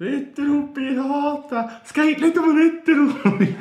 [0.00, 3.56] Ritter und Piraten, es geht nicht um Ritter und...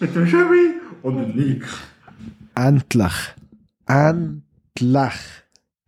[0.00, 1.64] Mit dem Chevy und dem Nick.
[2.54, 3.12] Endlich.
[3.86, 5.12] Endlich.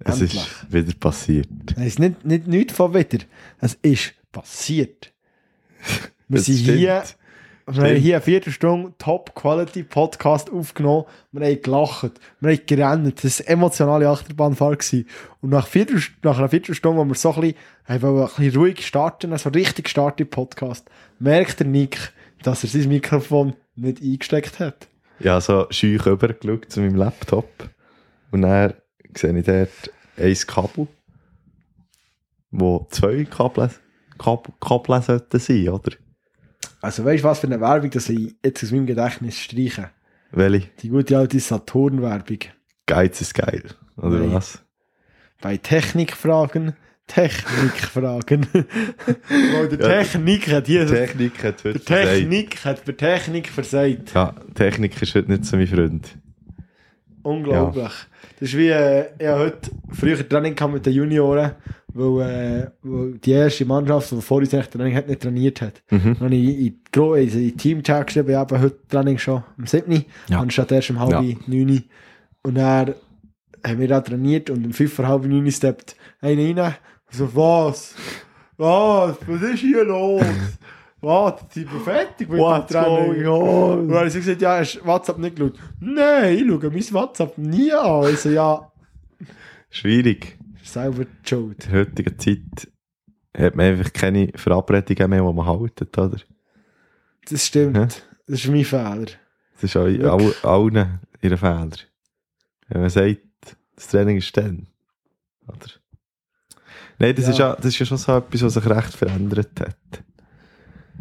[0.00, 0.34] Es Endlich.
[0.34, 1.48] ist wieder passiert.
[1.76, 3.24] Es ist nicht, nicht, nicht von wieder.
[3.60, 5.12] Es ist passiert.
[6.28, 6.78] Wir Das sind stimmt.
[6.78, 7.04] hier,
[7.66, 11.04] wir haben hier eine Viertelstunde Top-Quality-Podcast aufgenommen.
[11.32, 12.12] Wir haben gelacht.
[12.40, 13.24] Wir haben gerannt.
[13.24, 14.80] Das war eine emotionale Achterbahnfahrt.
[14.80, 15.06] gewesen.
[15.40, 18.60] Und nach, Viertel, nach einer Viertelstunde, wo wir so ein bisschen, haben wollen ein bisschen
[18.60, 24.02] ruhig starten, also richtig starten im Podcast, merkt der Nick, dass er sein Mikrofon nicht
[24.02, 24.88] eingesteckt hat.
[25.24, 27.68] Habe so scheu rübergeschaut zu meinem Laptop
[28.30, 28.74] und dann
[29.14, 30.88] sehe ich dort ein Kabel,
[32.50, 33.70] wo zwei Kabel,
[34.18, 35.92] Kabel, Kabel sollten sein, oder?
[36.80, 39.90] Also weißt du, was für eine Werbung, dass ich jetzt aus meinem Gedächtnis streiche?
[40.32, 40.68] Welche?
[40.82, 42.38] Die gute alte Saturn-Werbung.
[42.86, 43.64] Geiz ist geil,
[43.96, 44.32] oder Nein.
[44.32, 44.62] was?
[45.40, 46.74] Bei Technikfragen,
[47.06, 48.46] Technikfragen.
[48.52, 50.86] Weil der Ja, Technik hat hier...
[50.86, 54.12] Technik hat heute der Technik hat für Technik versagt.
[54.14, 56.08] Ja, Technik ist heute nicht so mein Freund.
[57.22, 57.92] Unglaublich.
[58.38, 61.52] Das ist wie, äh, ich habe heute früher Training gehabt mit den Junioren,
[61.94, 65.82] weil, äh, weil die erste Mannschaft, die vor uns Training hat, nicht trainiert hat.
[65.90, 66.16] Mhm.
[66.18, 66.80] Dann habe ich in
[67.16, 70.04] in die Teamchat geschrieben, ja, heute Training schon am 7.
[70.28, 70.40] Ja.
[70.40, 71.22] anstatt erst um halb Ja.
[71.46, 71.84] 9.
[72.42, 72.94] Und dann
[73.66, 76.74] haben wir da trainiert und um 5 vor halb 9 steppt einer rein.
[77.10, 77.94] So, was?
[78.56, 79.16] Was?
[79.26, 80.22] Was ist hier los?
[81.02, 81.40] Was?
[81.54, 83.26] Sind wir fertig mit What's dem Training?
[83.26, 85.54] Und dann habe ich gesagt, ja, hast du WhatsApp nicht geschaut?
[85.80, 88.10] Nein, ich schaue mein WhatsApp nie an.
[88.12, 88.70] Ich so, ja,
[89.70, 90.36] Schwierig.
[90.72, 91.64] Selber die schuld.
[91.66, 92.72] In der heutigen Zeit
[93.36, 96.18] hat man einfach keine Verabredungen mehr, die man haltet, oder?
[97.28, 97.76] Das stimmt.
[97.76, 97.88] Ja.
[98.26, 99.06] Das ist mein Fehler.
[99.54, 101.70] Das ist auch all, allen ihre Fehler.
[102.68, 103.18] Wenn man sagt,
[103.76, 104.66] das Training ist dann.
[105.46, 105.70] Oder?
[106.98, 107.30] Nein, das, Ja.
[107.30, 110.04] Ist ja, das ist ja schon so etwas, was sich recht verändert hat.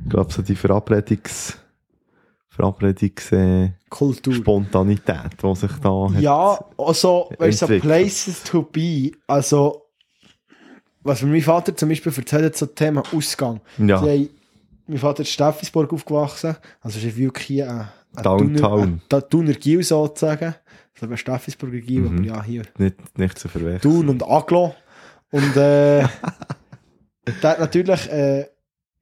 [0.04, 1.58] Ich glaube, so die Verabredungs...
[2.60, 3.32] Verabredungs...
[3.32, 4.34] Äh, Kultur.
[4.36, 6.22] Spontanität, die sich da hat.
[6.22, 7.80] Ja, also, weißt du.
[7.80, 9.12] Places to be.
[9.28, 9.84] Also,
[11.02, 13.62] was mir mein Vater zum Beispiel erzählt hat, so Thema Ausgang.
[13.80, 14.30] Ja, haben,
[14.88, 16.56] mein Vater ist in Steffisburg aufgewachsen.
[16.82, 19.02] Also, ist wirklich hier ein, ein Downtown.
[19.10, 19.22] Thuner-
[19.54, 20.54] Gil sozusagen.
[20.94, 22.18] Also, Steffisburger Gil, Mhm.
[22.18, 22.64] aber ja, hier.
[22.78, 23.82] nicht, nicht zu verwechseln.
[23.82, 24.76] Thun und Aglo.
[25.32, 26.04] Und äh,
[27.42, 28.48] der hat natürlich äh,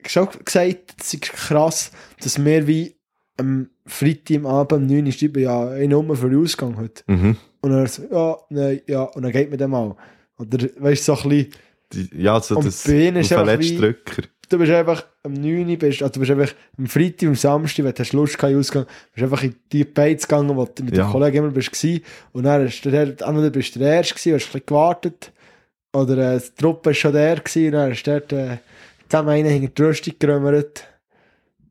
[0.06, 1.92] schon gesagt, es ist krass,
[2.22, 2.97] dass wir wie
[3.38, 7.04] am Freitag am Abend um 9 Uhr schreiben, ja, eine Nummer für den Ausgang heute.
[7.08, 7.38] Mhm.
[7.62, 9.96] Und dann so, ja, nein, ja, und dann geht man dem mal.
[10.40, 11.52] Oder, weißt du, so ein bisschen,
[11.94, 14.24] Die, ja, so das den wie- Drücker.
[14.50, 17.86] du bist einfach am 9 Uhr, bist, also du bist einfach am Freitag am Samstag,
[17.86, 20.96] wenn du hast Lust gehabt, Ausgang, bist einfach in die Beiz gegangen, wo du mit
[20.98, 21.06] Ja.
[21.08, 22.02] dem Kollegen immer bist gewesen.
[22.34, 25.32] Und dann ist der, entweder bist du der Erste gewesen, hast ein bisschen gewartet.
[25.94, 28.58] Oder äh, die Truppe ist schon der gewesen, und dann ist dort äh,
[29.10, 30.84] zusammen einer hinter die Rüstung gerömmert.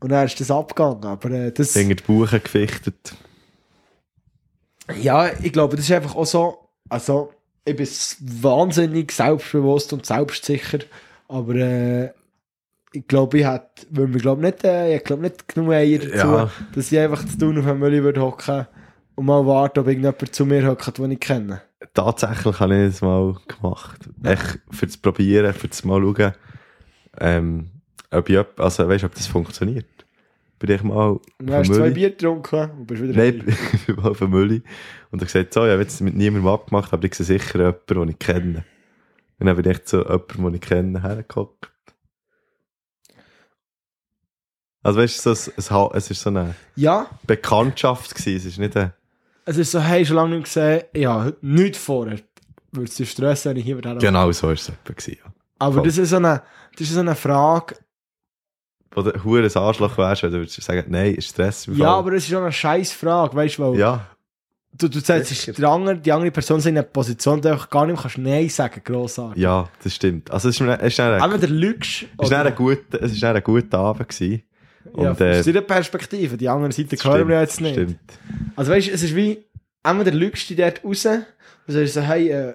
[0.00, 1.04] Und dann ist das abgegangen.
[1.04, 3.14] Aber äh, das, Hinter die Buchen gefichtet.
[5.00, 7.32] ja, ich glaube, das ist einfach auch so, also,
[7.64, 7.88] ich bin
[8.42, 10.78] wahnsinnig selbstbewusst und selbstsicher,
[11.28, 12.10] aber äh,
[12.92, 16.16] ich glaube, ich hätte, weil wir glaube nicht, äh, ich glaube nicht genug Eier dazu,
[16.16, 16.50] Ja.
[16.74, 18.66] dass ich einfach zu tun auf dem Müll würde hocken
[19.16, 21.62] und mal warten, ob irgendjemand zu mir hockt, den ich kenne.
[21.92, 24.08] Tatsächlich habe ich das mal gemacht.
[24.22, 26.32] Echt für das Probieren, für das mal schauen,
[27.18, 27.70] ähm,
[28.10, 29.86] ob, ich, also, weißt, ob das funktioniert.
[30.58, 33.44] Bin ich mal dann hast du zwei Bier getrunken und bist wieder Nein,
[33.74, 34.62] ich bin mal auf Mülli
[35.10, 37.94] und er gesagt, so, ich habe jetzt mit niemandem abgemacht, aber ich sehe sicher jemanden,
[37.94, 38.64] den ich kenne.
[39.38, 41.70] Und dann bin ich zu jemandem, den ich kenne, hergeguckt.
[44.82, 48.36] Also weißt du, ein Ha- es war so eine Ja, Bekanntschaft, gewesen.
[48.36, 48.94] es ist nicht eine...
[49.44, 52.18] es ist so, hey, schon lange nicht gesehen, heute nichts vorher.
[52.72, 54.92] Würde es dich stressen, wenn ich hier wieder Genau so war es etwa.
[54.92, 55.32] Gewesen, ja.
[55.58, 55.84] Aber voll.
[55.86, 56.42] das ist so eine,
[56.72, 57.76] das ist so eine Frage,
[58.96, 61.68] Wo du ein Arschloch wärst, wenn du würdest sagen, nein, ist Stress.
[61.72, 64.06] ja, aber es ist schon eine scheiß Frage, weißt du, weil Ja,
[64.76, 67.86] du, du sagst, der andere, die andere Person ist in einer Position, die einfach gar
[67.86, 69.42] nicht mehr kannst Nein sagen, grossartig.
[69.42, 70.30] ja, das stimmt.
[70.30, 73.22] Also es ist, es ist, dann ein, Entweder lügst es dann ein guter, es ist
[73.22, 74.42] dann ein guter Abend gewesen.
[74.96, 77.74] ja, Und, äh, aus deiner Perspektive, die andere Seite hören wir jetzt nicht.
[77.74, 77.98] Stimmt.
[78.56, 79.44] Also weißt du, es ist wie,
[79.82, 82.54] entweder lügst du dich dort raus und sagst so, hey, äh,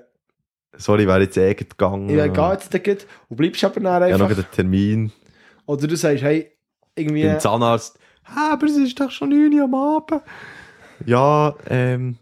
[0.77, 2.09] Sorry, wäre jetzt eh gegangen.
[2.09, 4.37] ich gehe jetzt dort und bleibst aber dann Ja, noch einfach.
[4.43, 5.11] einen Termin.
[5.65, 6.51] Oder du sagst, hey,
[6.95, 7.97] irgendwie, Beim Zahnarzt.
[8.23, 10.21] «Hä, aber es ist doch schon 9 Uhr am Abend.
[11.05, 12.17] Ja, ähm,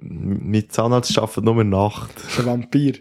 [0.00, 2.10] mein Zahnarzt arbeitet nur Nacht.
[2.16, 2.94] das ist ein Vampir.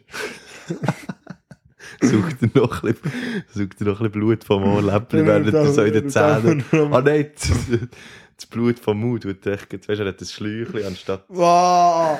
[2.01, 3.11] Sucht er noch ein bisschen,
[3.53, 6.63] sucht er noch ein bisschen Blut vom Ohrläppchen, während er so in den Zähnen.
[6.71, 7.49] Ah nein, das,
[8.35, 12.19] das Blut vom Mund, du denkst, weißt du, er hat ein Schläuchchen anstatt, Wow!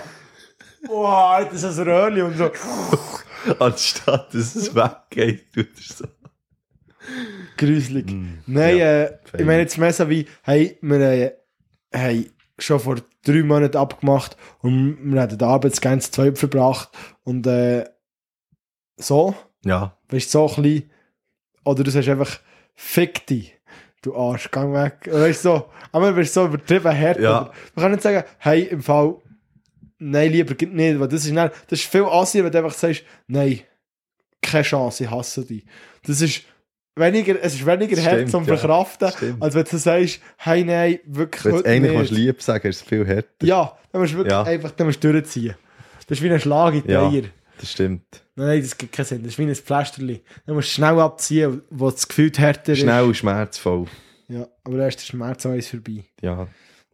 [0.88, 2.51] Wow, das ist ein Röhrchen und so.
[3.59, 6.06] anstatt dass es weggeht, tut er so.
[7.57, 8.12] Gruselig.
[8.12, 11.31] Mm, Nein, ja, äh, ich meine jetzt mehr so wie, hey, wir äh,
[11.94, 12.25] haben
[12.59, 16.89] schon vor drei Monaten abgemacht und wir haben den Arbeitsgang zu zweit verbracht
[17.24, 17.86] und äh,
[18.98, 20.92] so, Ja, weißt du, so ein bisschen,
[21.63, 22.39] oder du sagst einfach,
[22.74, 23.56] fick dich,
[24.01, 25.07] du Arsch, geh weg.
[25.12, 27.19] Weißt du, so, aber du bist so übertrieben hart.
[27.19, 27.51] Ja.
[27.75, 29.15] Man kann nicht sagen, hey, im Fall,
[30.00, 33.04] nein, lieber nicht, weil das ist, nicht, das ist viel assier, wenn du einfach sagst,
[33.27, 33.62] nein,
[34.42, 35.65] keine Chance, ich hasse dich.
[36.04, 36.44] Das ist
[37.00, 38.56] weniger, es ist weniger hart zum ja.
[38.58, 39.42] Verkraften, Stimmt.
[39.44, 42.12] als wenn du sagst, hey, nein, wirklich wenn du eigentlich nicht.
[42.12, 43.46] lieb sagen, ist es viel härter.
[43.46, 44.44] Ja, dann musst du wirklich Ja.
[44.44, 45.56] einfach dann musst du durchziehen.
[46.08, 47.10] Das ist wie ein Schlag in die Ja.
[47.10, 47.24] Eier.
[47.60, 48.04] Das stimmt.
[48.36, 49.24] Nein, das gibt keinen Sinn.
[49.24, 50.22] Das ist wie ein Pflasterli.
[50.46, 53.84] Dann musst du schnell abziehen, wo das Gefühl härter Schnell und schmerzvoll.
[53.86, 54.36] ist.
[54.36, 56.04] Ja, aber dann ist der Schmerz eins vorbei.
[56.22, 56.48] Ja.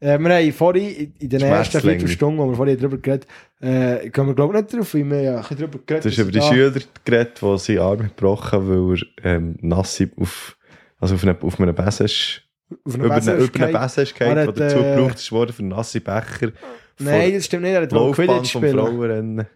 [0.04, 1.80] Äh, wir haben vorhin in den ersten.
[1.80, 3.26] Viertelstunden, wo wir vorhin darüber geredet
[3.62, 6.18] äh, gehen wir glaube ich nicht drauf, weil wir ja ein darüber geredet Du hast
[6.18, 6.74] über die Schüler
[7.06, 10.58] geredet, die seinen Arm gebrochen haben, weil er ähm, nass auf,
[11.00, 12.42] also auf, eine, auf einem Besen ist,
[12.84, 15.54] auf über, eine, über einen Besen ist Er gefallen, hat, der dazu äh, gebraucht worden
[15.54, 16.52] für nasse Becher.
[17.00, 17.72] Nein, das stimmt nicht.
[17.72, 19.48] Er hat Laufbahn Quidditch vom spielen.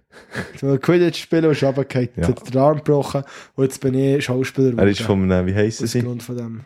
[0.61, 2.09] Er Quidditch spielen und ist runtergefallen.
[2.15, 2.27] Ja.
[2.29, 3.23] Hat den Arm gebrochen
[3.55, 6.01] und jetzt bin ich Schauspieler Er ist von einem, wie heisst Aus sie?
[6.01, 6.61] Grund von dem.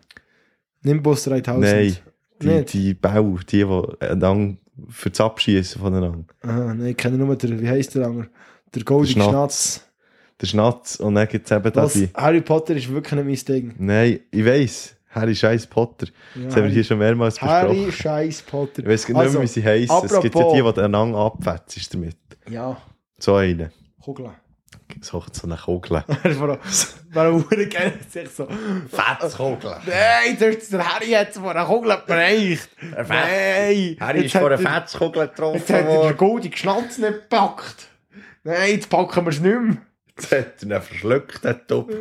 [0.84, 1.62] Nimbus 3000.
[1.62, 1.98] Nein,
[2.42, 2.74] die, Nicht?
[2.74, 4.58] die Bau, die, die einander
[4.90, 6.24] für das Abschießen voneinander.
[6.42, 8.28] Aha, nein, ich kenne nur den, wie heisst der andere?
[8.74, 9.86] Der Goldige Der Schnatz.
[10.40, 11.94] Der Schnatz und dann gibt es eben Was?
[11.94, 12.10] die...
[12.16, 13.76] Harry Potter ist wirklich nicht mein Ding.
[13.78, 16.08] Nein, ich weiss, Harry Scheiß Potter.
[16.36, 17.92] Ja, Das haben wir hier schon mehrmals Harry besprochen.
[17.92, 18.80] Scheiß Potter.
[18.80, 20.06] Ich gar nicht Also, mehr, wie sie heissen.
[20.06, 22.18] Es gibt ja die, die einander abfetzt damit.
[22.50, 22.78] Ja,
[23.20, 23.72] So einen.
[24.02, 24.32] Kugel.
[25.02, 26.04] So, so eine Kugel.
[27.14, 28.48] Warum würde gerne sich so.
[28.90, 29.76] Fetzkugel.
[29.86, 32.70] Nein, der, der Harry hat von einer Kugel bereicht.
[33.08, 33.98] Nein.
[34.16, 37.88] Jetzt hat der- Fetzkugel getroffen Jetzt hat er den goldigen Schnatz nicht gepackt.
[38.44, 39.78] Nein, jetzt packen wir es nicht mehr.
[40.18, 41.92] Jetzt hat er ihn verschluckt, der Top.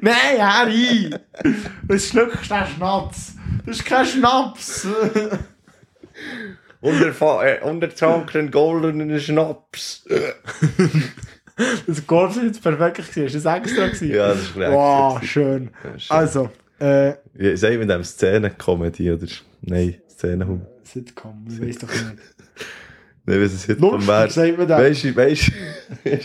[0.00, 1.10] Nein, Harry!
[1.86, 3.32] Was schluckst du den Schnaps?
[3.64, 4.86] Das ist kein Schnaps!
[6.80, 10.04] Und er, und er trank einen goldenen Schnaps.
[11.86, 13.24] Das Golf ist jetzt perfekt gewesen.
[13.24, 14.10] Ist das extra gewesen?
[14.10, 14.72] Ja, das ist korrekt.
[14.72, 15.70] Wow, schön.
[15.84, 16.16] Ja, schön.
[16.16, 16.50] Also,
[16.80, 17.08] äh,
[17.38, 19.26] Ja, Sei mit dem Szenen-Comedy oder...
[19.62, 20.62] Nein, Szenenhum.
[20.84, 22.04] Sitcom, ich weiß doch nicht.
[23.26, 24.68] Nein, was es Sitcom Lustig, wäre.
[24.68, 25.52] Weißt du, weißt,
[26.04, 26.18] du,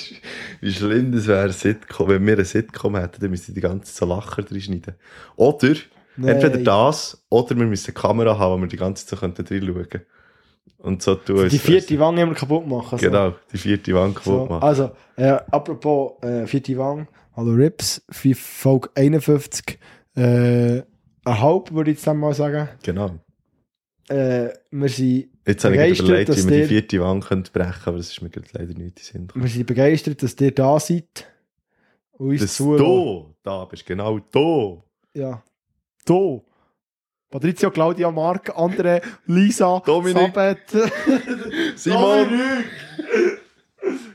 [0.62, 3.96] wie schlimm das wäre, Sitcom, wenn wir eine Sitcom hätten, dann müssten die ganze Zeit
[3.96, 4.96] so Lacher drin schneiden.
[5.36, 5.74] Oder,
[6.16, 6.36] Nein.
[6.36, 9.90] entweder das, oder wir müssen eine Kamera haben, wo wir die ganze Zeit könnten reinschauen
[9.90, 10.06] können.
[10.78, 11.36] Und so tun.
[11.38, 12.98] Die als- vierte Wange immer kaputt machen.
[12.98, 13.06] so.
[13.06, 14.64] Genau, die vierte Wand kaputt So, machen.
[14.64, 19.78] also, äh, apropos äh, vierte Wange, hallo Rips, Folge 51,
[20.16, 20.82] äh,
[21.24, 22.68] ein halb würde ich jetzt dann mal sagen.
[22.84, 23.20] Genau.
[24.10, 27.98] Äh, wir sind Jetzt habe ich überlegt, wie dass wir die vierte Wand brechen aber
[27.98, 29.46] das ist mir gerade leider nicht in Sinn gekommen.
[29.46, 31.28] Wir sind begeistert, dass ihr da seid.
[32.12, 34.84] Und uns Dass du da bist, genau du.
[35.14, 35.42] Ja.
[36.06, 36.44] Du.
[37.32, 40.34] Patrizio, Claudia, Marc, André, Lisa, Dominik.
[40.36, 40.70] Sabet.
[41.76, 42.28] Simon.
[42.28, 42.66] Dominik.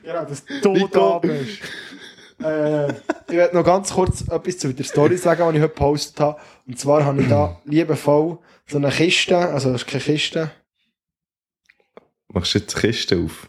[0.03, 1.63] genau, dass du da bist.
[2.45, 2.91] äh,
[3.29, 6.41] ich werde noch ganz kurz etwas zu der Story sagen, die ich heute gepostet habe.
[6.67, 10.51] Und zwar habe ich da liebevoll so eine Kiste, also das ist keine Kiste.
[12.29, 13.49] Machst du jetzt eine Kiste auf?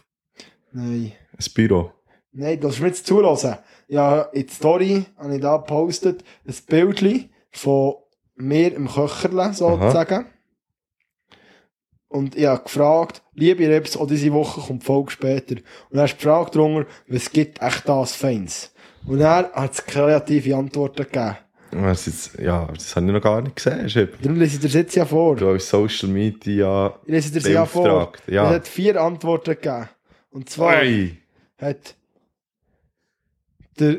[0.72, 1.12] Nein.
[1.32, 1.92] Ein Büro?
[2.32, 3.56] Nein, das ist mir jetzt zulassen.
[3.88, 7.96] Ja, in der Story habe ich da gepostet ein Bild von
[8.38, 10.26] mir im Köcherle, sozusagen.
[12.08, 15.56] Und ich habe gefragt, liebe Reps, auch diese Woche kommt die Folge später.
[15.90, 18.72] Und hast du gefragt drunter, was gibt echt das Feins?
[19.06, 21.36] Und er hat kreative Antworten gegeben.
[21.70, 24.08] Das, jetzt, ja, das habe ich noch gar nicht gesehen.
[24.22, 25.36] Darum lese ich dir das jetzt ja vor.
[25.36, 27.82] Du als Social Media Ich lese dir das ja vor.
[27.84, 28.22] beauftragt.
[28.26, 28.48] Es Ja.
[28.48, 29.88] hat vier Antworten gegeben.
[30.30, 31.18] Und zwar Oi.
[31.60, 31.94] hat
[33.78, 33.98] der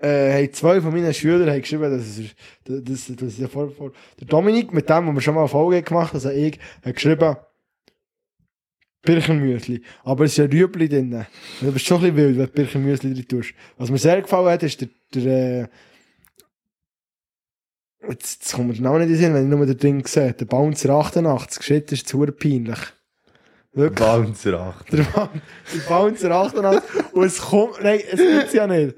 [0.00, 3.48] äh, haben zwei von meinen Schülern haben geschrieben, dass es das, das, das ist ja
[3.48, 6.30] vor, vor, der Dominik, mit dem, wo wir schon mal eine Folge gemacht haben, also
[6.30, 7.36] ich, hat geschrieben,
[9.02, 9.82] Birchenmüsli.
[10.04, 11.24] Aber es ist ein Rüebli drin.
[11.60, 13.54] Du bist schon ein bisschen wild, wenn du Birchenmüsli drin tust.
[13.78, 15.68] Was mir sehr gefallen hat, ist der, der äh,
[18.08, 20.32] jetzt, jetzt kommt mir der Name nicht in Sinn, wenn ich nur den Ding sehe,
[20.34, 22.78] der Bouncer 88, shit, ist zu peinlich.
[23.72, 24.06] Wirklich.
[24.06, 24.92] Bouncer 8.
[24.92, 25.30] Der, Ba-
[25.72, 27.12] der Bouncer 88.
[27.12, 27.82] Und es kommt.
[27.82, 28.96] Nein, es gibt's ja nicht.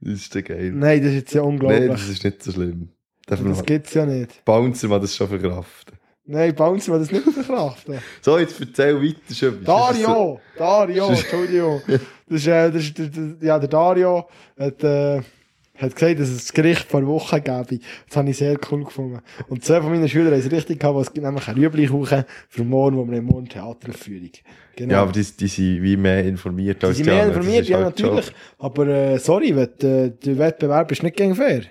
[0.00, 0.72] Das ist der geil.
[0.74, 1.90] Nein, das ist jetzt ja Nein, unglaublich.
[1.90, 2.88] das ist nicht so schlimm.
[3.26, 4.44] Darf das gibt's ja nicht.
[4.44, 5.96] Bouncer mal das schon verkraften.
[6.26, 7.98] Nein, Bouncer will das nicht verkraften.
[8.20, 9.64] So, jetzt erzähl weiter schon.
[9.64, 10.40] Dario!
[10.58, 11.82] Dario, Entschuldigung.
[11.86, 12.98] Das ist, äh, das ist
[13.42, 14.26] ja, der Dario
[14.58, 15.20] hat, äh,
[15.76, 17.80] hat gesagt, dass es das Gericht vor Wochen gäbe.
[18.08, 19.20] Das habe ich sehr cool gefunden.
[19.48, 22.64] Und zwei von meinen Schülern haben es richtig gehabt, es gibt nämlich eine Rüblikuchen für
[22.64, 24.30] morgen, wo wir im Morgen Theateraufführung.
[24.76, 24.92] Genau.
[24.92, 27.40] Ja, aber die, die sind wie mehr informiert die als sind die mehr anderen.
[27.40, 28.32] Das informiert, ja, halt natürlich.
[28.58, 31.62] Aber, äh, sorry, wenn, äh, der Wettbewerb ist nicht gegen fair.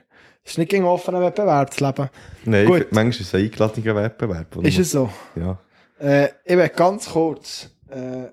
[0.43, 2.10] Es ist nicht gegen offenen Wettbewerb zu leben.
[2.43, 2.88] Nein, Gut.
[2.91, 4.55] manchmal ist es ein eingeladener Wettbewerb.
[4.57, 5.10] Ist es so?
[5.36, 5.60] Ja.
[6.00, 8.25] Äh, ich will ganz kurz, äh,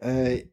[0.00, 0.44] äh,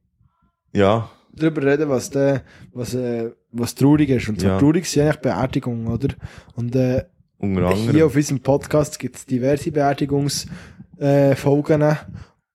[0.74, 2.42] Ja, darüber reden, was, der,
[2.74, 4.28] was, äh, was traurig ist.
[4.30, 4.60] Und so Ja.
[4.60, 6.10] traurig sind eigentlich Beerdigungen, oder?
[6.56, 7.04] Und äh,
[7.40, 11.82] hier auf unserem Podcast gibt es diverse Beerdigungsfolgen.
[11.82, 11.96] Äh,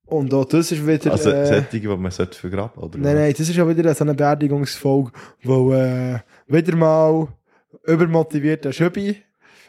[0.07, 1.13] und auch das ist wieder...
[1.13, 2.99] Also, äh, solche, die man sollte vergraben, oder?
[2.99, 5.13] nein, nein, das ist auch wieder so eine Beerdigungsfolge,
[5.45, 6.19] wo äh,
[6.49, 7.29] wieder mal
[7.85, 9.17] übermotivierter Schöbi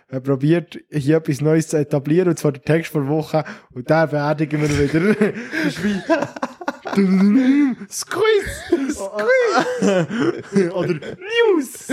[0.10, 4.10] äh, probiert, hier etwas Neues zu etablieren, und zwar der Text vor Woche, und den
[4.10, 5.14] beerdigen wir wieder.
[5.64, 6.02] das ist wie...
[6.94, 7.76] Squeeze!
[7.90, 9.02] Squeeze!
[10.74, 11.90] Oder News!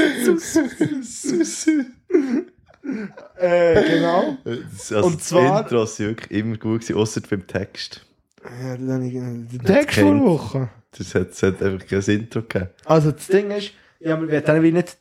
[3.37, 4.37] äh, genau.
[4.45, 8.05] Das, also Und zwar- Die Intros sind wirklich immer gut gewesen, ausser beim Text.
[8.45, 10.19] Ja, dann ich den Text vor.
[10.21, 10.71] Woche.
[10.97, 12.69] Das hat, das hat einfach kein Intro gegeben.
[12.85, 14.97] Also das Ding ist, ja, wir werden wie nicht,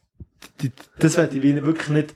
[1.00, 2.16] das werde ich wie wirklich nicht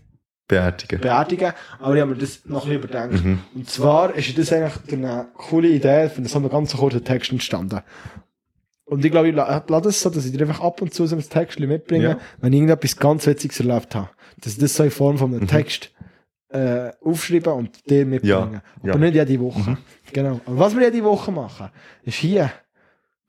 [0.51, 1.01] Beerdigen.
[1.01, 3.25] beerdigen, aber ich habe mir das noch ein bisschen überdenkt.
[3.25, 3.39] Mhm.
[3.55, 7.31] Und zwar ist das eigentlich durch eine coole Idee von so einem ganz kurzen Text
[7.31, 7.81] entstanden.
[8.85, 11.07] Und ich glaube, ich la- lade es so, dass ich dir einfach ab und zu
[11.07, 12.17] so ein Text mitbringe, Ja.
[12.41, 14.09] wenn ich irgendetwas ganz Witziges erlebt habe.
[14.41, 15.47] Dass ich das so in Form von einem Mhm.
[15.47, 15.91] Text
[16.49, 18.61] äh, aufschreiben und dir mitbringen.
[18.83, 18.97] Ja, Aber ja.
[18.97, 19.69] nicht jede Woche.
[19.71, 19.77] Mhm.
[20.11, 20.41] Genau.
[20.45, 21.69] Aber was wir jede Woche machen,
[22.03, 22.51] ist hier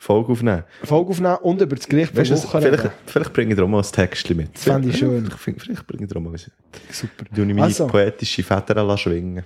[0.03, 0.65] Folge aufnehmen.
[0.83, 3.69] Folge aufnehmen und über das Gericht Weißt du, Woche vielleicht, vielleicht bringe ich dir auch
[3.69, 4.53] mal ein Textchen mit.
[4.53, 5.31] Das fände ich schön.
[5.31, 6.51] Vielleicht, vielleicht, bringe ich dir auch mal was.
[6.91, 7.25] Super.
[7.33, 7.87] Du meine Also.
[7.87, 9.45] poetische Feder lassen schwingen.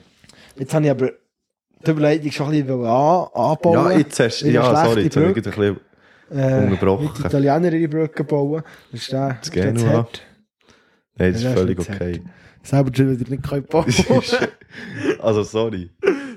[0.58, 1.10] Jetzt habe ich aber
[1.86, 3.74] die Überleitung schon ein bisschen an, anbauen.
[3.74, 5.76] Ja, jetzt hast eine ja, sorry, jetzt habe ich ein bisschen,
[6.30, 7.04] äh, unterbrochen.
[7.04, 8.62] Mit den Italienern ihre Brücke bauen.
[8.92, 10.22] Das ist der, das zu hart.
[11.18, 12.22] nein, das Ja, ist das völlig okay.
[12.62, 13.84] Selber schon wieder nicht können bauen.
[15.20, 15.90] also, sorry.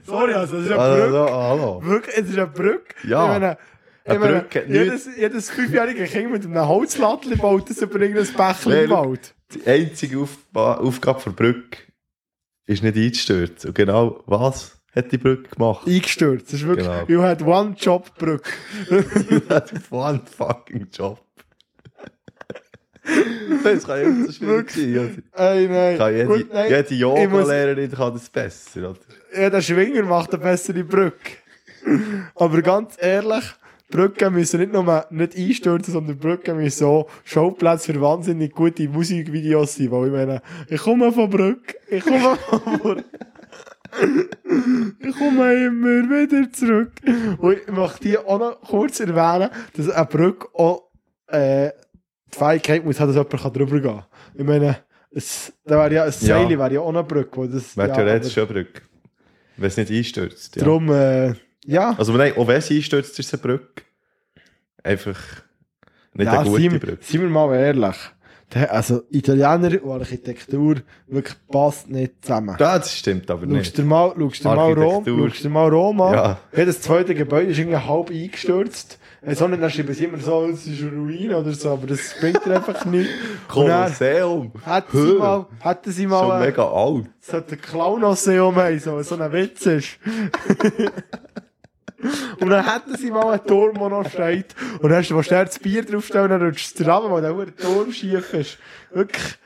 [0.05, 1.31] Sorry, also, das ist eine Also, Brücke.
[1.33, 1.81] hallo.
[1.85, 3.07] Wirklich, es ist eine Brücke.
[3.07, 3.57] Ja.
[4.09, 8.83] Eine meine, Brücke jedes, jedes fünfjährige Kind mit einem Holzlattli baut das über irgendein Bächlein
[8.85, 8.89] im.
[8.91, 9.33] Wald.
[9.53, 11.77] Die einzige Aufba Aufgabe der Brücke
[12.65, 13.69] ist nicht einzustürzen.
[13.69, 15.87] Und genau was hat die Brücke gemacht?
[15.87, 16.47] Eingestürzt.
[16.47, 17.05] Das ist wirklich, Genau.
[17.07, 18.49] you had one job Brücke.
[19.91, 21.19] One fucking job.
[23.63, 25.23] das kann ja so schwierig sein.
[25.33, 25.97] Ey, nein.
[25.97, 26.69] Kann jede, Gut, nein.
[26.69, 28.89] jede Yoga-Lehrerin kann das besser.
[28.91, 28.99] Oder?
[29.35, 31.31] Ja, der Schwinger macht eine bessere Brücke.
[32.35, 33.43] Aber ganz ehrlich,
[33.91, 39.75] Brücken müssen nicht nur nicht einstürzen, sondern Brücken müssen auch Schauplätze für wahnsinnig gute Musikvideos
[39.75, 39.91] sein.
[39.91, 43.05] Weil ich meine, ich komme von Brück, ich komme von Brück.
[44.99, 46.91] Ich komme immer wieder zurück.
[47.39, 50.89] Und ich möchte hier auch noch kurz erwähnen, dass eine Brücke auch
[51.27, 51.71] äh,
[52.31, 54.05] die Fähigkeit muss haben, dass jemand drüber gehen kann.
[54.35, 54.77] Ich meine,
[55.11, 56.11] es, da wäre ja ein Ja.
[56.11, 57.51] Seil, wäre ja auch eine Brücke.
[57.51, 58.81] Wäre ja, theoretisch schon eine Brücke.
[59.57, 60.55] Wenn es nicht einstürzt.
[60.55, 60.63] Ja.
[60.63, 61.33] Darum, äh,
[61.69, 61.95] ja.
[61.97, 63.83] Also nein, auch wenn es einstürzt, ist es eine Brücke.
[64.83, 65.17] Einfach
[66.13, 66.97] nicht ja, eine gute wir- Brücke.
[67.01, 67.95] seien wir mal ehrlich.
[68.67, 72.55] Also, Italiener und Architektur wirklich passt nicht zusammen.
[72.59, 73.77] Ja, das stimmt aber Schaust nicht.
[73.77, 76.13] dir mal, schaust dir mal Rom, schaust dir mal Rom an.
[76.15, 76.39] Ja.
[76.57, 78.97] Jedes zweite Gebäude ist irgendwie halb eingestürzt.
[79.21, 81.85] Äh, So nicht, dann schreiben sie immer so, es ist eine Ruine oder so, aber
[81.85, 83.13] das bringt dir einfach nichts.
[83.47, 84.51] Kolosseum.
[84.65, 87.05] hätten sie mal, hätten sie Schon mal, äh, mega alt.
[87.19, 89.99] so den Clown-Museum haben, so, so ein Witz ist.
[92.39, 94.55] Und dann hätten sie mal einen Turm, der noch steht.
[94.79, 97.91] Und dann hast du schnell das Bier draufstellen, dann rutschst du zusammen, weil der Turm
[97.91, 98.57] schief ist.
[98.91, 99.37] Wirklich.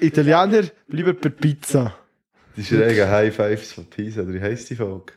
[0.00, 1.94] Italiener bleiben bei Pizza.
[2.56, 5.12] Die schrägen High Fives von Pisa, oder wie heisst die Folge?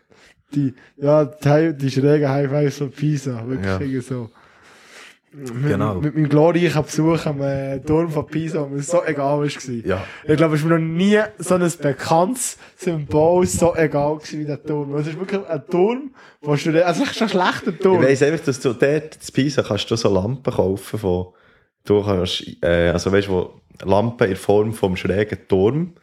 [0.54, 3.48] Die, ja, die, die schrägen High Fives von Pisa.
[3.48, 4.02] Wirklich Ja.
[4.02, 4.30] so.
[5.32, 5.96] Mit, Genau.
[5.96, 9.86] Mit, meinem glorreichen Besuch am äh, Turm von Pisa, mir so egal war.
[9.86, 10.04] Ja.
[10.28, 14.46] Ich glaube, es war mir noch nie so ein bekanntes Symbol so egal gewesen wie
[14.46, 14.96] der Turm.
[14.96, 18.04] Es ist wirklich ein Turm, wo du, also es ist ein schlechter Ich Turm.
[18.04, 21.28] weiss einfach, dass du dort in Pisa kannst du so Lampen kaufen von,
[21.86, 25.94] du kannst, äh, also weißt du, wo Lampen in Form vom schrägen Turm.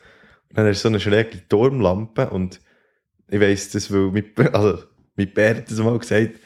[0.51, 2.61] Und dann hast du so eine schräge Turmlampe und
[3.29, 4.85] ich weiss das, weil mein, also,
[5.17, 6.39] mein Bär hat das mal gesagt,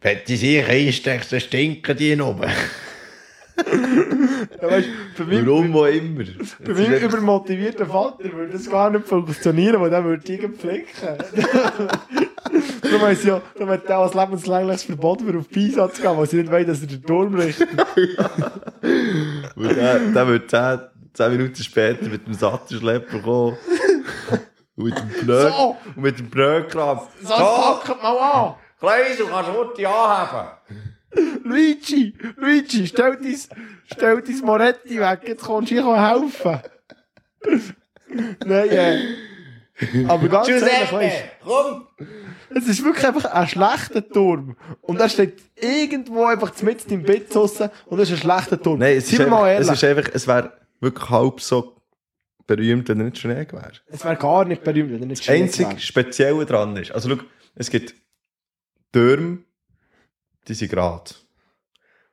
[0.00, 2.50] wenn die sich einsteckst, dann stinken die noch oben.
[4.62, 4.88] Ja, weißt,
[5.18, 6.24] bei meinem, Warum auch immer.
[6.64, 10.86] bei meinem übermotivierten Vater würde das gar nicht funktionieren, weil der würde die pflegen.
[12.82, 16.16] Darum haben sie ja, darum hat der als lebenslängliches Verbot für auf Pisa zu gehen,
[16.16, 17.68] weil sie nicht wollen, dass er den Turm richtet.
[19.56, 20.78] Und der, der wird 10,
[21.12, 23.56] 10 Minuten später mit dem Sattelschlepper kommen.
[24.76, 25.76] Und mit dem Blöd, So.
[25.96, 27.00] und mit dem Blödkram.
[27.22, 28.54] So, packet mal an!
[28.80, 30.48] Kleisel, kannst du heute anhaben?
[31.44, 33.36] Luigi, Luigi, stell dein,
[33.86, 36.60] stell dein Moretti weg, jetzt kommst du hier helfen.
[38.44, 38.98] Nein, äh.
[40.08, 41.86] Aber ganz ehrlich, weißt, komm!
[42.54, 44.56] es ist wirklich einfach ein schlechter Turm.
[44.80, 48.80] Und er steht irgendwo einfach mitten im Bett draussen und das ist ein schlechter Turm.
[48.80, 51.76] Nein, es ist, einfach, es ist einfach, es wäre wirklich halb so
[52.46, 53.72] berühmt, wenn er nicht schräg wäre.
[53.86, 55.80] Es wäre gar nicht berühmt, wenn er nicht Das schräg einzige wäre.
[55.80, 57.22] Spezielle dran ist, also schau,
[57.54, 57.94] es gibt
[58.92, 59.38] Türme,
[60.46, 61.10] die sind gerade.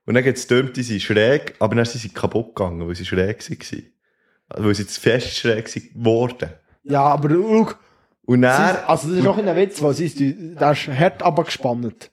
[0.05, 2.95] Und dann gibt es Türme, die sind schräg, aber dann sind sie kaputt gegangen, weil
[2.95, 3.83] sie schräg waren.
[4.49, 6.49] Also, weil sie zu fest schräg geworden.
[6.83, 7.69] Ja, aber schau,
[8.27, 10.87] Und dann, ist- also das ist auch ein Witz, weil sie ist, die- der ist
[10.87, 12.11] hart abgespannt.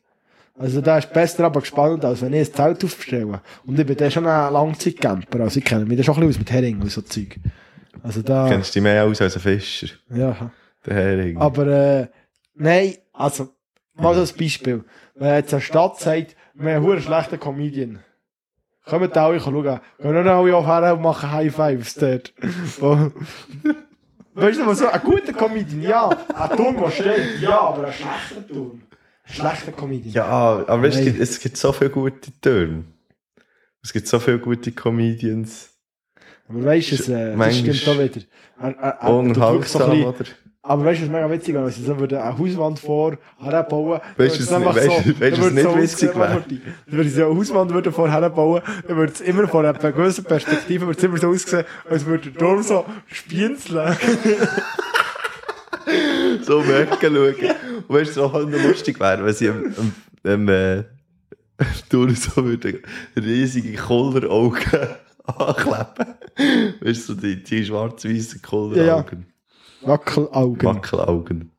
[0.58, 3.40] Also der ist besser abgespannt, als wenn ich ein Zelt aufstelle.
[3.66, 6.42] Und ich bin dann schon ein Langzeitcamper, also ich kenne mich da schon ein bisschen
[6.42, 7.38] aus mit Hering und so Zeug.
[8.02, 10.50] Also da, kennst du dich mehr aus als ein Fischer, ja.
[10.86, 11.36] der Hering.
[11.38, 12.06] Aber, äh,
[12.54, 13.50] nein, also,
[13.94, 14.84] mal so ein Beispiel.
[15.14, 18.00] Wenn jetzt eine Stadt sagt, wir haben einen schlechten Comedian.
[18.84, 19.62] Kommt alle schauen.
[19.62, 22.32] Gehen dann alle her und machen High Fives dort.
[24.34, 26.08] Weißt du, was so, ein guter Comedian, ja.
[26.08, 28.80] Ein Turm, der steht, ja, aber ein schlechter Turm.
[29.24, 30.14] Ein schlechter Comedian.
[30.14, 32.84] ja, aber es gibt, es gibt so viele gute Türme.
[33.82, 35.70] Es gibt so viele gute Comedians.
[36.48, 38.20] Aber weißt du, es, äh, das stimmt auch wieder.
[38.58, 40.14] Er, er, er, tut wirklich so
[40.64, 44.00] Aber weißt du, was mega witzig wäre, wenn sie so würden eine Hauswand vor herbauen
[44.16, 46.44] Weißt du, was nicht- weißt was nicht witzig wäre?
[46.48, 49.92] Dann würde sie so eine Hauswand würden vor herbauen, dann würde es immer von einer
[49.92, 53.96] gewissen Perspektive würde es immer so aussehen, als würde der Turm so spienzeln.
[56.42, 57.34] so Ecke schauen.
[57.88, 59.92] Und weißt du, was auch noch lustig wäre, wenn sie am, am,
[60.32, 60.84] am äh,
[61.90, 62.78] Tour so würden
[63.16, 64.60] riesige Kulleraugen
[65.24, 66.14] ankleben.
[66.80, 69.26] Weißt du, so die, die schwarz-weißen Kulleraugen.
[69.84, 70.68] Wackelaugen.
[70.68, 71.50] Wackelaugen.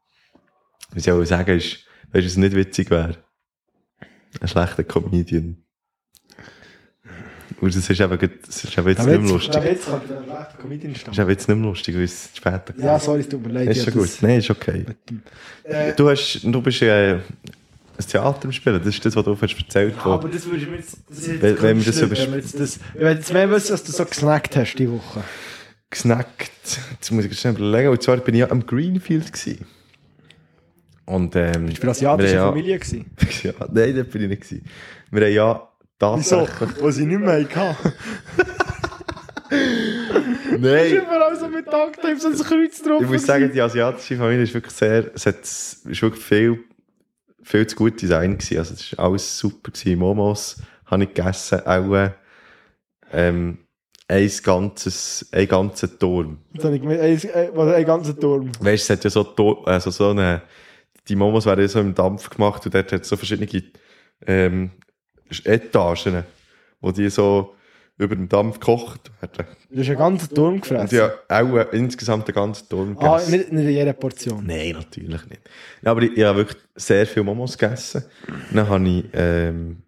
[0.92, 3.18] Was ich auch sagen ist, weißt du, was nicht witzig wäre?
[4.40, 5.58] Ein schlechter Comedian.
[7.62, 9.52] Und das ist eben, das ist eben jetzt nicht mehr lustig.
[9.52, 12.30] Der Witz könnte ein schlechter Comedian Das ist eben jetzt nicht mehr lustig, weil es
[12.34, 13.70] später Ja, sorry, es tut mir leid.
[13.70, 14.04] Ist ja, schon gut.
[14.04, 14.86] das- Nein, ist okay.
[15.64, 17.22] Äh, Du, hast, du bist äh, ein
[18.10, 20.06] Theater Spielen, das ist das, was du hast erzählt hast.
[20.06, 20.98] aber das würde ich mir jetzt...
[21.10, 22.78] Das jetzt Wenn- wenn wir das übers- wenn wir jetzt das...
[22.96, 25.24] Ich will jetzt mehr wissen, was du so gesnackt hast die Woche.
[25.94, 26.52] Gesnackt.
[26.92, 27.90] Jetzt muss ich schnell überlegen.
[27.90, 29.32] Und zwar bin ich ja am Greenfield.
[29.32, 29.66] Gewesen.
[31.06, 33.06] Und, ähm, Für asiatische haben Familie gewesen.
[33.44, 34.42] Ja, ja, nein, da bin ich nicht.
[34.42, 34.66] Gewesen.
[35.12, 35.70] Wir haben ja
[36.18, 36.46] Wieso?
[36.46, 36.82] tatsächlich.
[36.82, 37.94] Was ich nicht mehr hatte.
[40.60, 40.94] Nein!
[40.94, 43.02] Überall so mit Tagtime so ein Kreuz drauf.
[43.02, 46.60] Ich muss sagen, die asiatische Familie ist wirklich sehr, es hat, ist wirklich viel,
[47.44, 48.58] viel zu gut Design gewesen.
[48.58, 50.00] Also, es war alles super gewesen.
[50.00, 52.12] Momos habe ich gegessen, auch, äh,
[53.12, 53.60] ähm,
[54.14, 56.38] ein ganzes, ein ganzer Turm.
[56.54, 58.52] Jetzt habe ich gemeint, ein, ein, was, ein ganzer Turm.
[58.60, 60.44] Weißt du, es hat ja so, also so eine,
[61.08, 63.64] die Momos werden ja so im Dampf gemacht und dort hat es so verschiedene,
[64.28, 64.72] ähm,
[65.46, 66.24] Etagen,
[66.80, 67.56] wo die so
[67.98, 69.48] über den Dampf gekocht werden.
[69.70, 70.98] Du hast einen ganzen Turm Und gefressen.
[70.98, 73.32] ja, auch äh, insgesamt den ganzen Turm ah, gegessen.
[73.32, 74.46] nicht, nicht in jeder Portion.
[74.46, 75.42] Nein, natürlich nicht.
[75.82, 78.04] Ja, aber ich, ich habe wirklich sehr viele Momos gegessen.
[78.52, 79.84] Dann habe ich ähm,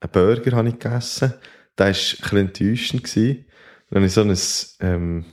[0.00, 1.34] einen Burger habe ich gegessen.
[1.78, 3.04] Der war ein bisschen enttäuschend.
[3.04, 3.44] Gewesen.
[3.90, 4.38] Dann habe ich so ein
[4.80, 5.24] ähm,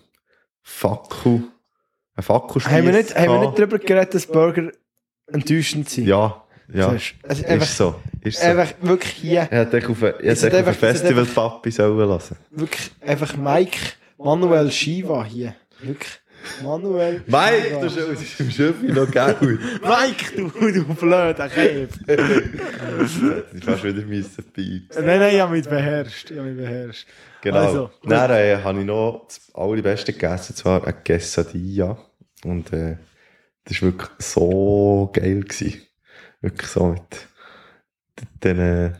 [0.61, 1.43] Fackel,
[2.15, 4.71] ein Fackelspieß Haben wir nicht, haben wir nicht darüber geredet, dass Burger
[5.27, 6.07] enttäuschend sind?
[6.07, 6.91] Ja, ja.
[6.93, 7.95] Ist, es ist einfach, so.
[8.21, 8.45] Ist so.
[8.47, 10.89] einfach wirklich hier, hätte dich auf ein, ich Ist hätte dich das auf ein einfach-
[10.89, 12.37] ist das Festival Papi sollen lassen.
[12.51, 13.77] wirklich einfach Mike
[14.17, 15.55] Manuel Shiva hier.
[15.81, 16.19] Wirklich.
[16.63, 19.41] Manuel Mike, du schaust im Schöpfi noch Geld.
[19.41, 21.89] Mike, du, du blöder Käf.
[23.53, 25.05] Ich fast wieder müssen piepsen.
[25.05, 26.31] nein, nein, ich habe mich beherrscht.
[26.31, 27.07] Ich habe mich beherrscht.
[27.41, 27.57] Genau.
[27.57, 27.91] Also.
[28.03, 31.97] Dann äh, habe ich noch das allerbeste gegessen, zwar ein Quesadilla.
[32.43, 32.97] Und äh,
[33.65, 35.41] das war wirklich so geil.
[35.41, 35.81] Gewesen.
[36.41, 37.27] Wirklich so mit
[38.43, 38.91] den, äh,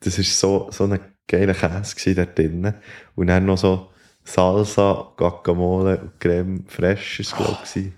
[0.00, 2.74] das war so, so ein geiler Käse gewesen dort drinnen.
[3.14, 3.91] Und dann noch so
[4.24, 7.92] Salsa, Guacamole und Creme Fraiche, ist glaube ich.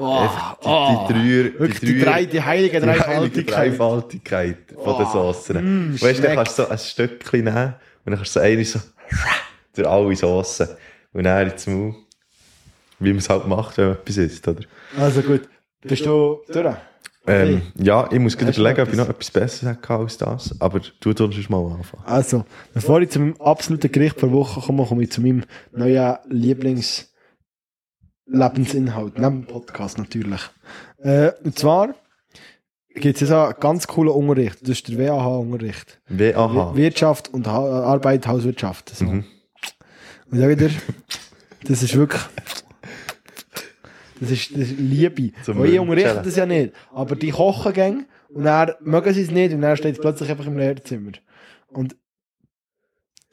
[0.00, 3.56] Einfach die, die, Oh, die, drei, die heilige die heilige Dreifaltigkeit.
[3.56, 5.90] Dreifaltigkeit von den Sossen.
[5.92, 8.44] mm, weißt du, dann kannst du so ein Stückchen nehmen und dann kannst du so
[8.46, 8.78] eine so
[9.74, 10.68] durch alle Sossen
[11.12, 11.94] und dann ins Maul.
[13.00, 14.62] Wie man es halt macht, wenn man etwas isst, oder?
[14.98, 15.48] Also gut.
[15.82, 16.76] Bist du durch?
[17.28, 20.80] Ähm, ja, ich muss gerade überlegen, ob ich noch etwas Besseres hätte als das, aber
[21.00, 22.02] du es mal anfangen.
[22.04, 26.16] Also, bevor ich zu meinem absoluten Gericht der Woche komme, komme ich zu meinem neuen
[26.28, 29.18] Lieblings-Lebensinhalt.
[29.18, 30.40] Neben dem Podcast natürlich.
[30.98, 31.94] Äh, und zwar
[32.94, 34.62] gibt es ja so einen ganz coolen Unterricht.
[34.62, 36.00] Das ist der WAH-Unterricht.
[36.08, 36.74] Wie, aha.
[36.74, 38.88] Wirtschaft und ha Arbeit, Hauswirtschaft.
[38.94, 39.04] So.
[39.04, 39.24] Mhm.
[40.30, 40.70] Und ich dir,
[41.64, 42.22] das ist wirklich.
[44.20, 45.32] Das ist, das ist Liebe.
[45.42, 46.72] Zum Weil ich unterrichte das ja nicht.
[46.92, 50.46] Aber die Kochengänge Und dann mögen sie es nicht und dann steht es plötzlich einfach
[50.46, 51.12] im Lehrzimmer.
[51.68, 51.96] Und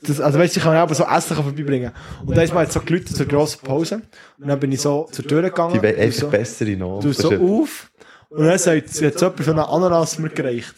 [0.01, 1.91] das, also weißt du, ich kann aber so Essen vorbeibringen.
[2.25, 4.01] Und dann ist mal jetzt so gelütet zur grossen Pause.
[4.37, 5.73] Und dann bin ich so zur Tür gegangen.
[5.73, 7.01] Die tu einfach so, bessere Namen.
[7.01, 7.91] tu so auf.
[8.29, 10.75] Und dann sagt sie, jetzt jemand so eine Ananas mir gereicht.